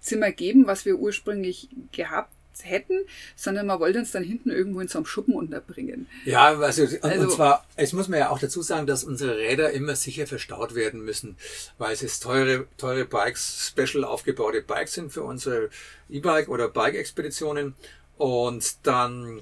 Zimmer 0.00 0.32
geben, 0.32 0.66
was 0.66 0.84
wir 0.84 0.98
ursprünglich 0.98 1.68
gehabt 1.92 2.32
hätten, 2.64 2.94
sondern 3.34 3.66
man 3.66 3.80
wollte 3.80 3.98
uns 3.98 4.12
dann 4.12 4.24
hinten 4.24 4.50
irgendwo 4.50 4.80
in 4.80 4.88
so 4.88 4.98
einem 4.98 5.06
Schuppen 5.06 5.34
unterbringen. 5.34 6.06
Ja, 6.24 6.58
also, 6.58 6.82
und, 6.82 7.04
Also- 7.04 7.22
und 7.24 7.32
zwar, 7.32 7.66
es 7.76 7.92
muss 7.92 8.08
man 8.08 8.18
ja 8.20 8.30
auch 8.30 8.38
dazu 8.38 8.62
sagen, 8.62 8.86
dass 8.86 9.04
unsere 9.04 9.36
Räder 9.36 9.70
immer 9.70 9.96
sicher 9.96 10.26
verstaut 10.26 10.74
werden 10.74 11.04
müssen, 11.04 11.36
weil 11.78 11.92
es 11.92 12.02
ist 12.02 12.22
teure, 12.22 12.66
teure 12.76 13.04
Bikes, 13.04 13.72
special 13.74 14.04
aufgebaute 14.04 14.62
Bikes 14.62 14.94
sind 14.94 15.12
für 15.12 15.22
unsere 15.22 15.70
E-Bike 16.08 16.48
oder 16.48 16.68
Bike-Expeditionen 16.68 17.74
und 18.16 18.86
dann 18.86 19.40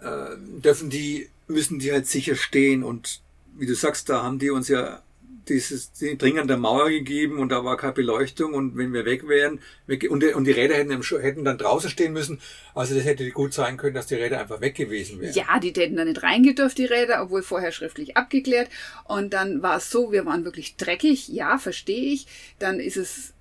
äh, 0.00 0.36
dürfen 0.38 0.90
die, 0.90 1.28
müssen 1.48 1.78
die 1.78 1.92
halt 1.92 2.06
sicher 2.06 2.36
stehen 2.36 2.84
und 2.84 3.20
wie 3.56 3.66
du 3.66 3.74
sagst, 3.74 4.08
da 4.08 4.22
haben 4.22 4.38
die 4.38 4.50
uns 4.50 4.68
ja 4.68 5.02
dieses 5.48 5.92
die 5.92 6.16
Ding 6.16 6.38
an 6.38 6.48
der 6.48 6.56
Mauer 6.56 6.88
gegeben 6.90 7.38
und 7.38 7.50
da 7.50 7.64
war 7.64 7.76
keine 7.76 7.92
Beleuchtung 7.92 8.54
und 8.54 8.76
wenn 8.76 8.92
wir 8.92 9.04
weg 9.04 9.28
wären 9.28 9.60
weg, 9.86 10.06
und, 10.10 10.22
die, 10.22 10.28
und 10.28 10.44
die 10.44 10.52
Räder 10.52 10.74
hätten, 10.74 11.02
hätten 11.20 11.44
dann 11.44 11.58
draußen 11.58 11.90
stehen 11.90 12.12
müssen, 12.12 12.40
also 12.74 12.94
das 12.94 13.04
hätte 13.04 13.28
gut 13.30 13.52
sein 13.52 13.76
können, 13.76 13.94
dass 13.94 14.06
die 14.06 14.14
Räder 14.14 14.40
einfach 14.40 14.60
weg 14.60 14.74
gewesen 14.74 15.20
wären. 15.20 15.34
Ja, 15.34 15.58
die 15.58 15.72
hätten 15.72 15.96
da 15.96 16.04
nicht 16.04 16.22
reingedürft, 16.22 16.78
die 16.78 16.84
Räder, 16.84 17.22
obwohl 17.22 17.42
vorher 17.42 17.72
schriftlich 17.72 18.16
abgeklärt. 18.16 18.68
Und 19.04 19.32
dann 19.32 19.62
war 19.62 19.78
es 19.78 19.90
so, 19.90 20.12
wir 20.12 20.26
waren 20.26 20.44
wirklich 20.44 20.76
dreckig, 20.76 21.28
ja, 21.28 21.58
verstehe 21.58 22.12
ich. 22.12 22.26
Dann 22.58 22.80
ist 22.80 22.96
es 22.96 23.34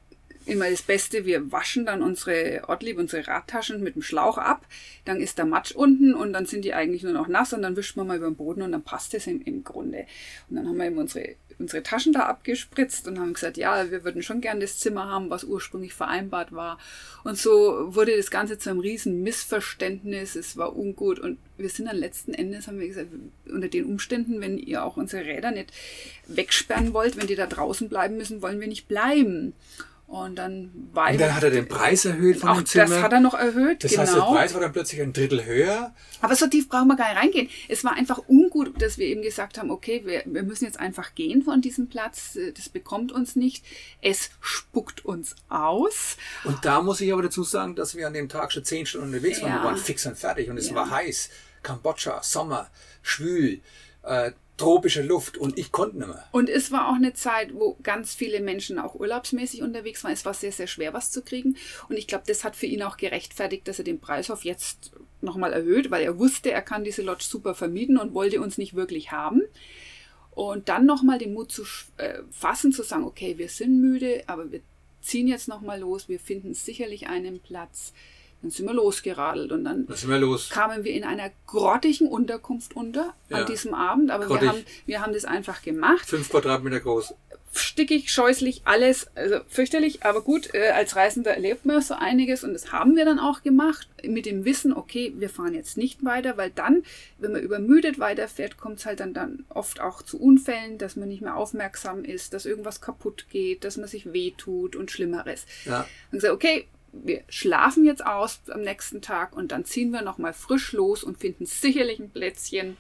immer 0.48 0.70
das 0.70 0.82
Beste, 0.82 1.26
wir 1.26 1.52
waschen 1.52 1.86
dann 1.86 2.02
unsere 2.02 2.64
Ortlieb, 2.68 2.98
unsere 2.98 3.28
Radtaschen 3.28 3.84
mit 3.84 3.96
dem 3.96 4.02
Schlauch 4.02 4.38
ab. 4.38 4.66
Dann 5.06 5.20
ist 5.20 5.38
der 5.38 5.46
Matsch 5.46 5.74
unten 5.74 6.14
und 6.14 6.34
dann 6.34 6.46
sind 6.46 6.64
die 6.64 6.74
eigentlich 6.74 7.04
nur 7.04 7.14
noch 7.14 7.28
nass 7.28 7.54
und 7.54 7.62
dann 7.62 7.76
wischt 7.76 7.98
man 7.98 8.08
mal 8.08 8.18
über 8.18 8.30
den 8.30 8.36
Boden 8.36 8.62
und 8.62 8.72
dann 8.72 8.84
passt 8.84 9.14
es 9.14 9.28
im, 9.28 9.42
im 9.42 9.64
Grunde. 9.64 10.06
Und 10.50 10.56
dann 10.56 10.68
haben 10.68 10.78
wir 10.78 10.86
eben 10.86 10.98
unsere, 10.98 11.36
unsere 11.60 11.84
Taschen 11.84 12.14
da 12.14 12.22
abgespritzt 12.28 13.08
und 13.08 13.20
haben 13.20 13.34
gesagt, 13.34 13.58
ja, 13.58 13.90
wir 13.90 14.04
würden 14.04 14.22
schon 14.22 14.42
gern 14.42 14.60
das 14.60 14.78
Zimmer 14.78 15.10
haben, 15.10 15.30
was 15.30 15.44
ursprünglich 15.44 15.94
vereinbart 15.94 16.52
war. 16.52 16.78
Und 17.24 17.38
so 17.38 17.96
wurde 17.96 18.16
das 18.16 18.32
Ganze 18.32 18.58
zu 18.58 18.70
einem 18.70 18.80
riesen 18.80 19.24
Missverständnis. 19.24 20.36
Es 20.36 20.58
war 20.58 20.76
ungut 20.76 21.20
und 21.20 21.40
wir 21.58 21.70
sind 21.70 21.88
dann 21.88 21.98
letzten 21.98 22.34
Endes, 22.34 22.68
haben 22.68 22.80
wir 22.80 22.88
gesagt, 22.88 23.08
unter 23.50 23.68
den 23.68 23.86
Umständen, 23.86 24.40
wenn 24.42 24.58
ihr 24.58 24.84
auch 24.84 24.98
unsere 24.98 25.26
Räder 25.26 25.52
nicht 25.52 25.72
wegsperren 26.28 26.94
wollt, 26.94 27.18
wenn 27.18 27.28
die 27.28 27.36
da 27.36 27.48
draußen 27.48 27.90
bleiben 27.90 28.18
müssen, 28.18 28.42
wollen 28.42 28.60
wir 28.60 28.68
nicht 28.68 28.88
bleiben. 28.88 29.54
Und 30.08 30.38
dann 30.38 30.72
war 30.94 31.12
Und 31.12 31.20
dann 31.20 31.36
hat 31.36 31.44
er 31.44 31.50
den 31.50 31.68
Preis 31.68 32.06
erhöht 32.06 32.38
von 32.38 32.50
auch 32.50 32.56
dem 32.58 32.66
Zimmer. 32.66 32.86
das 32.88 33.04
hat 33.04 33.12
er 33.12 33.20
noch 33.20 33.34
erhöht, 33.34 33.84
das 33.84 33.92
genau. 33.92 34.04
heißt, 34.04 34.16
der 34.16 34.22
Preis 34.22 34.54
war 34.54 34.62
dann 34.62 34.72
plötzlich 34.72 35.02
ein 35.02 35.12
Drittel 35.12 35.44
höher. 35.44 35.94
Aber 36.22 36.34
so 36.34 36.48
tief 36.48 36.70
brauchen 36.70 36.88
wir 36.88 36.96
gar 36.96 37.10
nicht 37.10 37.22
reingehen. 37.22 37.50
Es 37.68 37.84
war 37.84 37.92
einfach 37.94 38.22
ungut, 38.28 38.82
dass 38.82 38.98
wir 38.98 39.06
eben 39.06 39.22
gesagt 39.22 39.58
haben, 39.58 39.70
okay, 39.70 40.04
wir, 40.06 40.24
wir 40.26 40.44
müssen 40.44 40.64
jetzt 40.64 40.80
einfach 40.80 41.14
gehen 41.14 41.44
von 41.44 41.60
diesem 41.62 41.90
Platz. 41.90 42.38
Das 42.56 42.70
bekommt 42.70 43.12
uns 43.12 43.36
nicht. 43.36 43.66
Es 44.02 44.30
spuckt 44.40 45.04
uns 45.04 45.36
aus. 45.50 46.16
Und 46.46 46.64
da 46.64 46.82
muss 46.82 47.02
ich 47.02 47.12
aber 47.12 47.24
dazu 47.24 47.44
sagen, 47.44 47.76
dass 47.76 47.94
wir 47.96 48.08
an 48.08 48.14
dem 48.14 48.30
Tag 48.30 48.54
schon 48.54 48.64
zehn 48.64 48.86
Stunden 48.86 49.08
unterwegs 49.08 49.42
waren. 49.42 49.50
Ja. 49.50 49.56
Wir 49.60 49.64
waren 49.66 49.78
fix 49.78 50.06
und 50.06 50.18
fertig 50.18 50.50
und 50.50 50.58
es 50.58 50.70
Ja. 50.70 50.76
war 50.76 50.90
heiß. 50.90 51.30
Kambodscha, 51.64 52.24
Sommer, 52.24 52.70
schwül, 53.02 53.60
äh, 54.04 54.32
tropische 54.58 55.04
Luft 55.04 55.38
und 55.38 55.58
ich 55.58 55.72
konnte 55.72 55.98
nicht 55.98 56.08
mehr. 56.08 56.28
Und 56.32 56.50
es 56.50 56.72
war 56.72 56.90
auch 56.90 56.96
eine 56.96 57.14
Zeit, 57.14 57.54
wo 57.54 57.78
ganz 57.84 58.16
viele 58.16 58.42
Menschen 58.42 58.80
auch 58.80 58.96
urlaubsmäßig 58.96 59.62
unterwegs 59.62 60.04
waren. 60.04 60.14
Es 60.14 60.26
war 60.26 60.34
sehr, 60.34 60.52
sehr 60.52 60.68
schwer, 60.68 60.94
was 60.94 61.12
zu 61.12 61.22
kriegen. 61.22 61.58
Und 61.90 61.98
ich 61.98 62.08
glaube, 62.08 62.24
das 62.28 62.44
hat 62.44 62.56
für 62.56 62.66
ihn 62.66 62.82
auch 62.82 62.98
gerechtfertigt, 62.98 63.68
dass 63.68 63.80
er 63.80 63.86
den 63.86 64.00
Preis 64.00 64.32
auf 64.32 64.44
jetzt 64.44 64.92
nochmal 65.22 65.54
erhöht, 65.54 65.92
weil 65.92 66.04
er 66.04 66.18
wusste, 66.18 66.52
er 66.52 66.62
kann 66.62 66.84
diese 66.84 67.04
Lodge 67.04 67.24
super 67.24 67.56
vermieten 67.56 67.98
und 67.98 68.14
wollte 68.14 68.42
uns 68.42 68.58
nicht 68.58 68.74
wirklich 68.74 69.12
haben. 69.12 69.44
Und 70.32 70.70
dann 70.70 70.86
nochmal 70.86 71.18
den 71.18 71.34
Mut 71.34 71.52
zu 71.52 71.64
äh, 71.98 72.20
fassen, 72.32 72.72
zu 72.72 72.84
sagen, 72.84 73.06
okay, 73.06 73.38
wir 73.38 73.50
sind 73.50 73.80
müde, 73.80 74.24
aber 74.28 74.52
wir 74.52 74.62
ziehen 75.02 75.28
jetzt 75.28 75.48
nochmal 75.48 75.80
los, 75.80 76.10
wir 76.10 76.20
finden 76.20 76.54
sicherlich 76.54 77.08
einen 77.08 77.40
Platz. 77.40 77.94
Dann 78.48 78.52
sind 78.52 78.66
wir 78.66 78.74
losgeradelt 78.74 79.52
und 79.52 79.66
dann 79.66 79.86
wir 79.90 80.18
los? 80.20 80.50
kamen 80.50 80.86
wir 80.86 80.94
in 80.94 81.04
einer 81.04 81.32
grottigen 81.48 82.08
Unterkunft 82.08 82.78
unter 82.78 83.14
Ja. 83.28 83.40
an 83.40 83.46
diesem 83.46 83.74
Abend, 83.74 84.10
aber 84.10 84.30
wir 84.30 84.48
haben, 84.48 84.64
wir 84.86 85.02
haben 85.02 85.12
das 85.12 85.26
einfach 85.26 85.62
gemacht. 85.64 86.06
Fünf 86.06 86.30
Quadratmeter 86.30 86.80
groß. 86.80 87.14
Stickig, 87.54 88.10
scheußlich, 88.12 88.62
alles, 88.66 89.08
also 89.16 89.40
fürchterlich, 89.50 90.04
aber 90.04 90.22
gut, 90.22 90.54
äh, 90.54 90.70
als 90.70 90.96
Reisender 90.96 91.32
erlebt 91.32 91.66
man 91.66 91.82
so 91.82 91.94
einiges 91.96 92.44
und 92.46 92.54
das 92.54 92.72
haben 92.72 92.96
wir 92.96 93.04
dann 93.04 93.20
auch 93.20 93.42
gemacht, 93.44 93.88
mit 94.04 94.26
dem 94.26 94.46
Wissen, 94.46 94.72
okay, 94.74 95.14
wir 95.18 95.30
fahren 95.30 95.54
jetzt 95.54 95.76
nicht 95.76 96.06
weiter, 96.06 96.38
weil 96.38 96.52
dann, 96.52 96.84
wenn 97.18 97.32
man 97.34 97.42
übermüdet 97.42 98.00
weiterfährt, 98.00 98.58
kommt 98.58 98.80
es 98.80 98.86
halt 98.86 99.00
dann, 99.02 99.14
dann 99.14 99.46
oft 99.50 99.82
auch 99.82 100.02
zu 100.04 100.20
Unfällen, 100.22 100.78
dass 100.78 100.96
man 100.96 101.10
nicht 101.10 101.22
mehr 101.22 101.36
aufmerksam 101.36 102.06
ist, 102.06 102.34
dass 102.34 102.46
irgendwas 102.46 102.80
kaputt 102.80 103.26
geht, 103.30 103.64
dass 103.66 103.76
man 103.76 103.88
sich 103.90 104.14
wehtut 104.14 104.76
und 104.78 104.90
Schlimmeres. 104.92 105.46
Ja. 105.66 105.86
Und 106.12 106.20
gesagt, 106.20 106.34
okay, 106.34 106.68
wir 107.04 107.24
schlafen 107.30 107.86
jetzt 107.86 108.06
aus 108.06 108.40
am 108.50 108.62
nächsten 108.62 109.02
Tag 109.02 109.36
und 109.36 109.52
dann 109.52 109.66
ziehen 109.66 109.92
wir 109.92 110.02
nochmal 110.02 110.34
frisch 110.34 110.72
los 110.74 111.04
und 111.04 111.20
finden 111.20 111.46
sicherlich 111.46 112.00
ein 112.00 112.10
Plätzchen, 112.10 112.78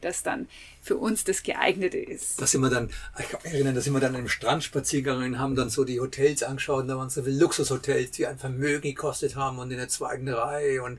das 0.00 0.22
dann 0.22 0.48
für 0.82 0.96
uns 0.96 1.24
das 1.24 1.42
geeignete 1.42 1.98
ist. 1.98 2.40
Da 2.40 2.46
sind 2.46 2.60
wir 2.60 2.70
dann, 2.70 2.90
ich 3.18 3.28
kann 3.28 3.40
mich 3.44 3.52
erinnern, 3.52 3.74
da 3.74 3.80
sind 3.80 3.92
wir 3.92 4.00
dann 4.00 4.14
im 4.14 4.28
Strandspaziergang 4.28 5.22
und 5.24 5.38
haben 5.38 5.54
dann 5.54 5.70
so 5.70 5.84
die 5.84 6.00
Hotels 6.00 6.42
angeschaut 6.42 6.82
und 6.82 6.88
da 6.88 6.96
waren 6.96 7.10
so 7.10 7.22
viele 7.22 7.38
Luxushotels, 7.38 8.10
die 8.10 8.26
ein 8.26 8.38
Vermögen 8.38 8.82
gekostet 8.82 9.36
haben 9.36 9.58
und 9.58 9.70
in 9.70 9.78
der 9.78 9.88
zweiten 9.88 10.28
Reihe 10.28 10.82
und 10.82 10.98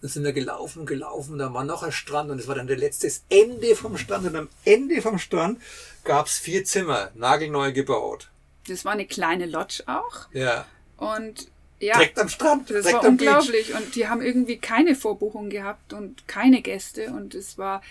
dann 0.00 0.10
sind 0.10 0.24
wir 0.24 0.32
gelaufen, 0.32 0.86
gelaufen, 0.86 1.38
da 1.38 1.52
war 1.52 1.64
noch 1.64 1.82
ein 1.82 1.90
Strand 1.90 2.30
und 2.30 2.38
es 2.38 2.46
war 2.46 2.54
dann 2.54 2.66
der 2.66 2.76
letzte 2.76 3.10
Ende 3.28 3.74
vom 3.74 3.96
Strand 3.96 4.26
und 4.26 4.36
am 4.36 4.48
Ende 4.64 5.00
vom 5.02 5.18
Strand 5.18 5.60
gab's 6.04 6.38
vier 6.38 6.64
Zimmer, 6.64 7.10
nagelneu 7.14 7.72
gebaut. 7.72 8.28
Das 8.68 8.84
war 8.84 8.92
eine 8.92 9.06
kleine 9.06 9.46
Lodge 9.46 9.82
auch 9.86 10.28
Ja, 10.32 10.66
und 10.96 11.48
ja, 11.80 11.94
direkt 11.98 12.18
am 12.18 12.28
Strand, 12.28 12.70
das 12.70 12.84
direkt 12.86 12.94
war 13.02 13.04
am 13.04 13.16
Beach. 13.16 13.28
unglaublich 13.28 13.74
und 13.74 13.94
die 13.94 14.08
haben 14.08 14.22
irgendwie 14.22 14.58
keine 14.58 14.94
Vorbuchung 14.94 15.50
gehabt 15.50 15.92
und 15.92 16.26
keine 16.28 16.62
Gäste 16.62 17.08
und 17.10 17.34
es 17.34 17.58
war 17.58 17.82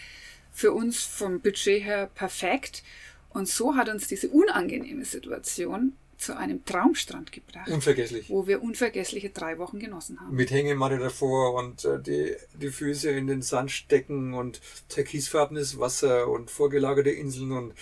für 0.54 0.72
uns 0.72 1.02
vom 1.04 1.42
Budget 1.42 1.84
her 1.84 2.10
perfekt 2.16 2.84
und 3.30 3.48
so 3.50 3.76
hat 3.76 3.90
uns 3.90 4.08
diese 4.08 4.30
unangenehme 4.30 5.04
Situation 5.06 5.94
zu 6.18 6.38
einem 6.38 6.64
Traumstrand 6.64 7.34
gebracht, 7.34 7.70
Unvergesslich. 7.70 8.30
wo 8.30 8.48
wir 8.48 8.64
unvergessliche 8.64 9.32
drei 9.32 9.58
Wochen 9.58 9.80
genossen 9.80 10.18
haben. 10.22 10.34
mit 10.34 10.50
Hängematte 10.50 10.98
davor 10.98 11.56
und 11.56 11.84
äh, 11.84 12.00
die, 12.02 12.36
die 12.60 12.70
Füße 12.70 13.10
in 13.12 13.28
den 13.28 13.42
Sand 13.42 13.70
stecken 13.72 14.34
und 14.34 14.62
türkisfarbenes 14.88 15.78
Wasser 15.78 16.30
und 16.30 16.50
vorgelagerte 16.50 17.10
Inseln 17.10 17.52
und 17.52 17.74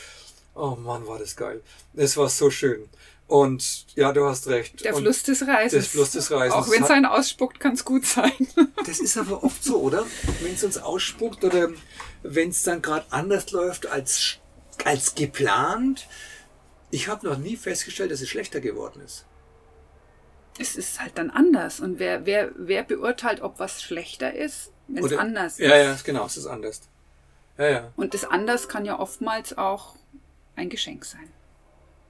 oh 0.56 0.76
Mann, 0.76 1.06
war 1.08 1.20
das 1.20 1.36
geil. 1.36 1.62
Es 1.94 2.18
war 2.18 2.28
so 2.28 2.50
schön. 2.50 2.90
Und 3.34 3.88
ja, 3.96 4.12
du 4.14 4.26
hast 4.28 4.46
recht. 4.46 4.84
Der 4.86 4.94
und 4.96 5.02
Fluss 5.02 5.24
des 5.24 5.48
Reisens. 5.48 5.86
des 5.86 5.92
Fluss 5.92 6.12
des 6.12 6.30
Reisens. 6.30 6.54
Auch 6.54 6.70
wenn 6.70 6.84
es 6.84 6.92
einen 6.92 7.08
ausspuckt, 7.08 7.60
kann 7.60 7.74
es 7.74 7.84
gut 7.84 8.06
sein. 8.06 8.32
Das 8.86 9.00
ist 9.00 9.18
aber 9.18 9.44
oft 9.44 9.64
so, 9.64 9.82
oder? 9.82 10.06
Wenn 10.42 10.54
es 10.54 10.64
uns 10.64 10.78
ausspuckt 10.78 11.44
oder 11.44 11.70
wenn 12.22 12.50
es 12.50 12.62
dann 12.62 12.84
gerade 12.84 13.08
anders 13.10 13.50
läuft 13.50 13.88
als, 13.88 14.38
als 14.86 15.16
geplant. 15.16 16.08
Ich 16.92 17.08
habe 17.08 17.26
noch 17.26 17.40
nie 17.40 17.56
festgestellt, 17.58 18.12
dass 18.12 18.22
es 18.22 18.30
schlechter 18.30 18.60
geworden 18.60 19.02
ist. 19.02 19.26
es 20.60 20.76
ist 20.76 21.02
halt 21.02 21.18
dann 21.18 21.32
anders. 21.32 21.80
Und 21.80 21.98
wer, 21.98 22.28
wer, 22.28 22.52
wer 22.56 22.84
beurteilt, 22.84 23.42
ob 23.42 23.58
was 23.58 23.82
schlechter 23.82 24.32
ist, 24.36 24.72
wenn 24.88 25.04
es 25.06 25.14
anders 25.14 25.58
Ja, 25.58 25.74
ist? 25.74 25.86
ja, 25.86 25.98
genau, 26.04 26.26
es 26.28 26.38
ist 26.38 26.46
anders. 26.46 26.82
Ja, 27.58 27.68
ja, 27.70 27.94
Und 27.96 28.14
das 28.14 28.26
anders 28.26 28.68
kann 28.70 28.86
ja 28.86 29.00
oftmals 29.00 29.58
auch 29.58 29.96
ein 30.56 30.70
Geschenk 30.70 31.04
sein. 31.04 31.32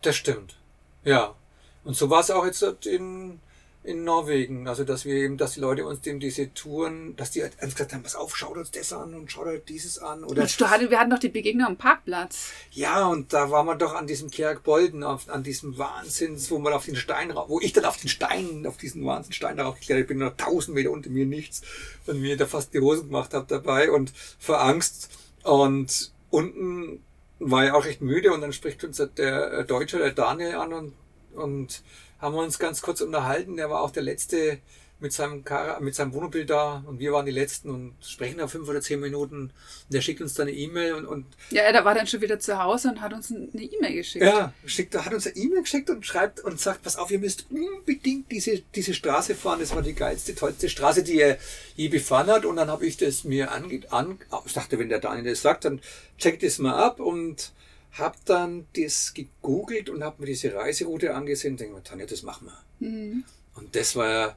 das 0.02 0.18
stimmt. 0.18 0.58
Ja. 1.04 1.36
Und 1.84 1.96
so 1.96 2.10
war 2.10 2.22
es 2.22 2.32
auch 2.32 2.46
jetzt 2.46 2.62
in, 2.86 3.40
in 3.84 4.06
Norwegen. 4.06 4.70
Also 4.70 4.86
dass 4.86 5.04
wir 5.04 5.16
eben, 5.16 5.36
dass 5.38 5.54
die 5.56 5.60
Leute 5.60 5.86
uns 5.86 6.00
dem 6.00 6.22
diese 6.22 6.54
Touren, 6.54 7.16
dass 7.18 7.32
die 7.32 7.42
halt 7.42 7.60
gesagt 7.60 7.92
haben, 7.92 8.04
pass 8.04 8.16
auf, 8.16 8.38
schaut 8.38 8.56
uns 8.56 8.72
das 8.72 8.94
an 8.94 9.14
und 9.14 9.30
schaut 9.30 9.48
euch 9.48 9.66
dieses 9.66 10.00
an. 10.00 10.24
Oder 10.24 10.44
Und 10.44 10.62
du 10.62 10.70
hattest, 10.70 10.90
wir 10.90 10.98
hatten 11.00 11.10
doch 11.10 11.20
die 11.20 11.28
Begegnung 11.28 11.68
am 11.68 11.76
Parkplatz. 11.78 12.52
ja, 12.72 13.06
und 13.08 13.34
da 13.34 13.52
waren 13.52 13.66
wir 13.66 13.76
doch 13.76 13.94
an 13.96 14.08
diesem 14.08 14.32
Kjerkbolden, 14.32 15.04
auf, 15.04 15.28
an 15.30 15.44
diesem 15.44 15.78
Wahnsinns, 15.78 16.50
wo 16.52 16.60
man 16.60 16.72
auf 16.72 16.86
den 16.86 16.96
Stein, 16.96 17.32
ra- 17.32 17.50
wo 17.50 17.60
ich 17.60 17.74
dann 17.74 17.84
auf 17.84 17.98
den 17.98 18.08
Stein, 18.08 18.66
auf 18.66 18.78
diesen 18.78 19.06
Wahnsinnsstein 19.06 19.58
darauf 19.58 19.78
geklettert 19.78 20.08
bin, 20.08 20.20
noch 20.20 20.38
tausend 20.38 20.76
Meter 20.76 20.92
unter 20.92 21.10
mir 21.10 21.26
nichts 21.26 21.62
und 22.06 22.22
mir 22.22 22.38
da 22.38 22.46
fast 22.46 22.74
die 22.74 22.80
Hosen 22.80 23.08
gemacht 23.08 23.34
habe 23.34 23.46
dabei 23.50 23.92
und 23.92 24.14
vor 24.40 24.62
Angst. 24.62 25.10
Und 25.44 26.14
unten 26.30 27.04
war 27.40 27.66
ich 27.66 27.72
auch 27.72 27.86
recht 27.86 28.02
müde 28.02 28.34
und 28.34 28.42
dann 28.42 28.54
spricht 28.54 28.84
uns 28.84 28.98
der 28.98 29.54
äh, 29.54 29.66
Deutsche, 29.66 29.98
der 29.98 30.12
Daniel 30.12 30.56
an 30.56 30.74
und, 30.74 30.94
und 31.34 31.84
haben 32.20 32.36
wir 32.36 32.42
uns 32.42 32.60
ganz 32.60 32.82
kurz 32.82 33.02
unterhalten. 33.02 33.58
Der 33.58 33.70
war 33.70 33.82
auch 33.82 33.92
der 33.92 34.04
Letzte 34.04 34.60
mit 35.04 35.14
seinem, 35.14 35.44
Kar 35.44 35.82
mit 35.82 35.94
seinem 35.94 36.14
Wohnmobil 36.14 36.46
da 36.46 36.84
und 36.88 36.98
wir 36.98 37.12
waren 37.12 37.26
die 37.26 37.32
Letzten 37.32 37.70
und 37.70 37.94
sprechen 38.02 38.38
da 38.38 38.48
fünf 38.48 38.68
oder 38.70 38.82
zehn 38.82 39.00
Minuten. 39.00 39.36
Und 39.42 39.54
der 39.90 40.02
schickt 40.02 40.22
uns 40.22 40.34
dann 40.34 40.48
eine 40.48 40.56
E-Mail 40.56 40.94
und, 40.94 41.06
und 41.06 41.26
Ja, 41.52 41.64
er 41.64 41.86
war 41.86 41.94
dann 41.94 42.08
schon 42.08 42.22
wieder 42.22 42.40
zu 42.40 42.58
Hause 42.58 42.88
und 42.90 43.02
hat 43.02 43.14
uns 43.14 43.30
eine 43.30 43.62
E-Mail 43.62 43.94
geschickt. 43.94 44.26
ja, 44.26 44.54
schickt, 44.66 44.96
hat 44.96 45.14
uns 45.14 45.28
eine 45.28 45.36
E-Mail 45.36 45.62
geschickt 45.62 45.90
und 45.90 46.06
schreibt 46.06 46.40
und 46.40 46.60
sagt, 46.60 46.84
pass 46.84 46.96
auf, 46.96 47.12
ihr 47.12 47.20
müsst 47.20 47.46
unbedingt 47.52 48.32
diese, 48.32 48.64
diese 48.74 48.94
Straße 48.94 49.36
fahren. 49.36 49.60
Das 49.60 49.76
war 49.76 49.82
die 49.82 49.94
geilste, 49.94 50.34
tollste 50.34 50.70
Straße, 50.70 51.04
die 51.04 51.20
er 51.20 51.38
je 51.76 51.90
befahren 51.90 52.28
hat. 52.28 52.46
Und 52.46 52.56
dann 52.56 52.70
habe 52.70 52.88
ich 52.88 52.96
das 52.98 53.26
mir 53.26 53.52
ange, 53.52 53.82
an, 53.92 54.18
ich 54.46 54.54
dachte, 54.54 54.80
wenn 54.80 54.90
der 54.90 55.00
Daniel 55.00 55.32
das 55.32 55.42
sagt, 55.42 55.66
dann 55.66 55.82
check 56.18 56.40
das 56.40 56.58
mal 56.58 56.76
ab 56.82 57.00
und 57.02 57.52
habe 57.92 58.16
dann 58.26 58.66
das 58.76 59.14
gegoogelt 59.14 59.90
und 59.90 60.04
habe 60.04 60.22
mir 60.22 60.28
diese 60.28 60.56
Reiseroute 60.56 61.14
angesehen 61.14 61.54
und 61.54 61.60
denke 61.60 61.76
mir, 61.76 61.84
Tanja, 61.84 62.06
das 62.06 62.24
machen 62.24 62.48
wir. 62.48 62.88
Mhm. 62.88 63.26
Und 63.56 63.76
das 63.76 63.96
war 63.98 64.10
ja 64.10 64.36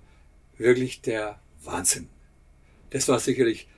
wirklich 0.59 1.01
der 1.01 1.41
Wahnsinn. 1.65 2.09
Das 2.91 3.09
war 3.09 3.19
sicherlich 3.19 3.69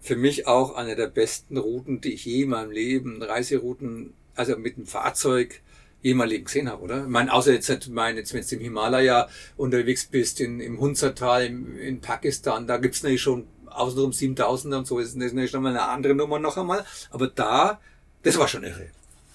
für 0.00 0.16
mich 0.16 0.46
auch 0.46 0.74
eine 0.74 0.96
der 0.96 1.08
besten 1.08 1.56
Routen, 1.56 2.00
die 2.00 2.14
ich 2.14 2.24
je 2.24 2.42
in 2.42 2.50
meinem 2.50 2.70
Leben, 2.70 3.22
Reiserouten, 3.22 4.14
also 4.34 4.56
mit 4.56 4.76
dem 4.76 4.86
Fahrzeug 4.86 5.60
je 6.00 6.14
mal 6.14 6.28
Leben 6.28 6.44
gesehen 6.44 6.68
habe, 6.68 6.82
oder? 6.82 7.02
Ich 7.02 7.08
meine, 7.08 7.32
außer 7.32 7.52
jetzt, 7.52 7.68
halt, 7.68 7.88
mein, 7.88 8.16
jetzt 8.16 8.32
wenn 8.32 8.46
du 8.46 8.54
im 8.54 8.60
Himalaya 8.60 9.28
unterwegs 9.56 10.06
bist, 10.06 10.40
in, 10.40 10.60
im 10.60 10.78
Hunzertal, 10.78 11.44
im, 11.46 11.76
in 11.76 12.00
Pakistan, 12.00 12.68
da 12.68 12.76
gibt's 12.76 13.02
natürlich 13.02 13.22
schon 13.22 13.48
außenrum 13.66 14.12
7000 14.12 14.74
und 14.74 14.86
so, 14.86 14.98
das 14.98 15.08
ist 15.08 15.16
natürlich 15.16 15.50
schon 15.50 15.62
mal 15.62 15.70
eine 15.70 15.82
andere 15.82 16.14
Nummer 16.14 16.38
noch 16.38 16.56
einmal. 16.56 16.84
Aber 17.10 17.26
da, 17.26 17.80
das 18.22 18.38
war 18.38 18.46
schon 18.46 18.62
irre. 18.62 18.86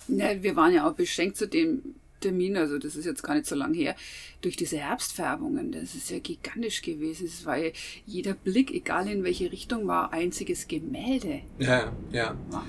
Ja, 0.08 0.42
wir 0.42 0.56
waren 0.56 0.74
ja 0.74 0.90
auch 0.90 0.94
beschenkt 0.94 1.38
zu 1.38 1.48
dem 1.48 1.96
Termin, 2.24 2.58
also 2.58 2.78
das 2.80 2.96
ist 2.96 3.06
jetzt 3.06 3.22
gar 3.22 3.36
nicht 3.36 3.46
so 3.46 3.56
lang 3.56 3.74
her, 3.74 3.96
durch 4.42 4.56
diese 4.56 4.78
Herbstfärbungen. 4.78 5.72
Das 5.72 5.94
ist 5.96 6.10
ja 6.10 6.20
gigantisch 6.20 6.82
gewesen. 6.82 7.28
Es 7.28 7.46
war 7.46 7.58
ja 7.58 7.72
jeder 8.06 8.34
Blick, 8.34 8.72
egal 8.72 9.08
in 9.08 9.24
welche 9.24 9.52
Richtung, 9.52 9.88
war 9.88 10.12
einziges 10.14 10.68
Gemälde. 10.68 11.42
Ja, 11.60 11.92
ja. 12.12 12.36
Wow. 12.50 12.64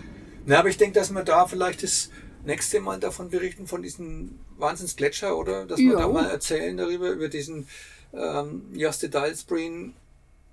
Na, 0.47 0.59
aber 0.59 0.69
ich 0.69 0.77
denke, 0.77 0.99
dass 0.99 1.11
wir 1.11 1.23
da 1.25 1.47
vielleicht 1.47 1.83
das 1.83 2.11
nächste 2.45 2.81
Mal 2.81 3.01
davon 3.01 3.31
berichten, 3.31 3.67
von 3.67 3.83
diesem 3.83 4.39
Wahnsinnsgletscher, 4.59 5.37
oder? 5.37 5.65
Dass 5.67 5.79
wir 5.79 5.93
Ja. 5.93 5.99
da 6.01 6.09
mal 6.09 6.29
erzählen 6.29 6.77
darüber, 6.77 7.11
über 7.11 7.29
diesen 7.29 7.67
ähm, 8.13 8.63
Joste 8.75 9.09
Dalsbreen 9.09 9.95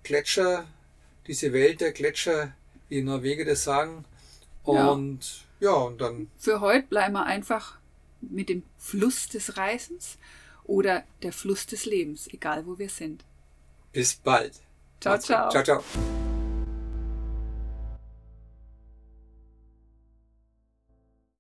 Gletscher, 0.04 0.66
diese 1.28 1.54
Welt 1.54 1.82
der 1.82 1.92
Gletscher, 1.92 2.54
wie 2.90 2.96
die 2.96 3.04
Norweger 3.04 3.46
das 3.46 3.64
sagen. 3.64 4.06
Ja. 4.66 4.90
Und 4.90 5.20
ja, 5.60 5.74
und 5.74 6.02
dann 6.02 6.28
Für 6.38 6.62
heute 6.62 6.88
bleiben 6.88 7.14
wir 7.14 7.26
einfach 7.26 7.78
mit 8.22 8.50
dem 8.50 8.64
Fluss 8.78 9.28
des 9.28 9.58
Reisens 9.58 10.18
oder 10.64 11.04
der 11.24 11.34
Fluss 11.34 11.66
des 11.66 11.86
Lebens, 11.86 12.28
egal 12.28 12.66
wo 12.66 12.78
wir 12.78 12.90
sind. 12.90 13.24
bis 13.92 14.16
bald. 14.16 14.54
Ciao, 15.00 15.18
ciao. 15.18 15.50
Ciao, 15.50 15.64
ciao. 15.64 16.31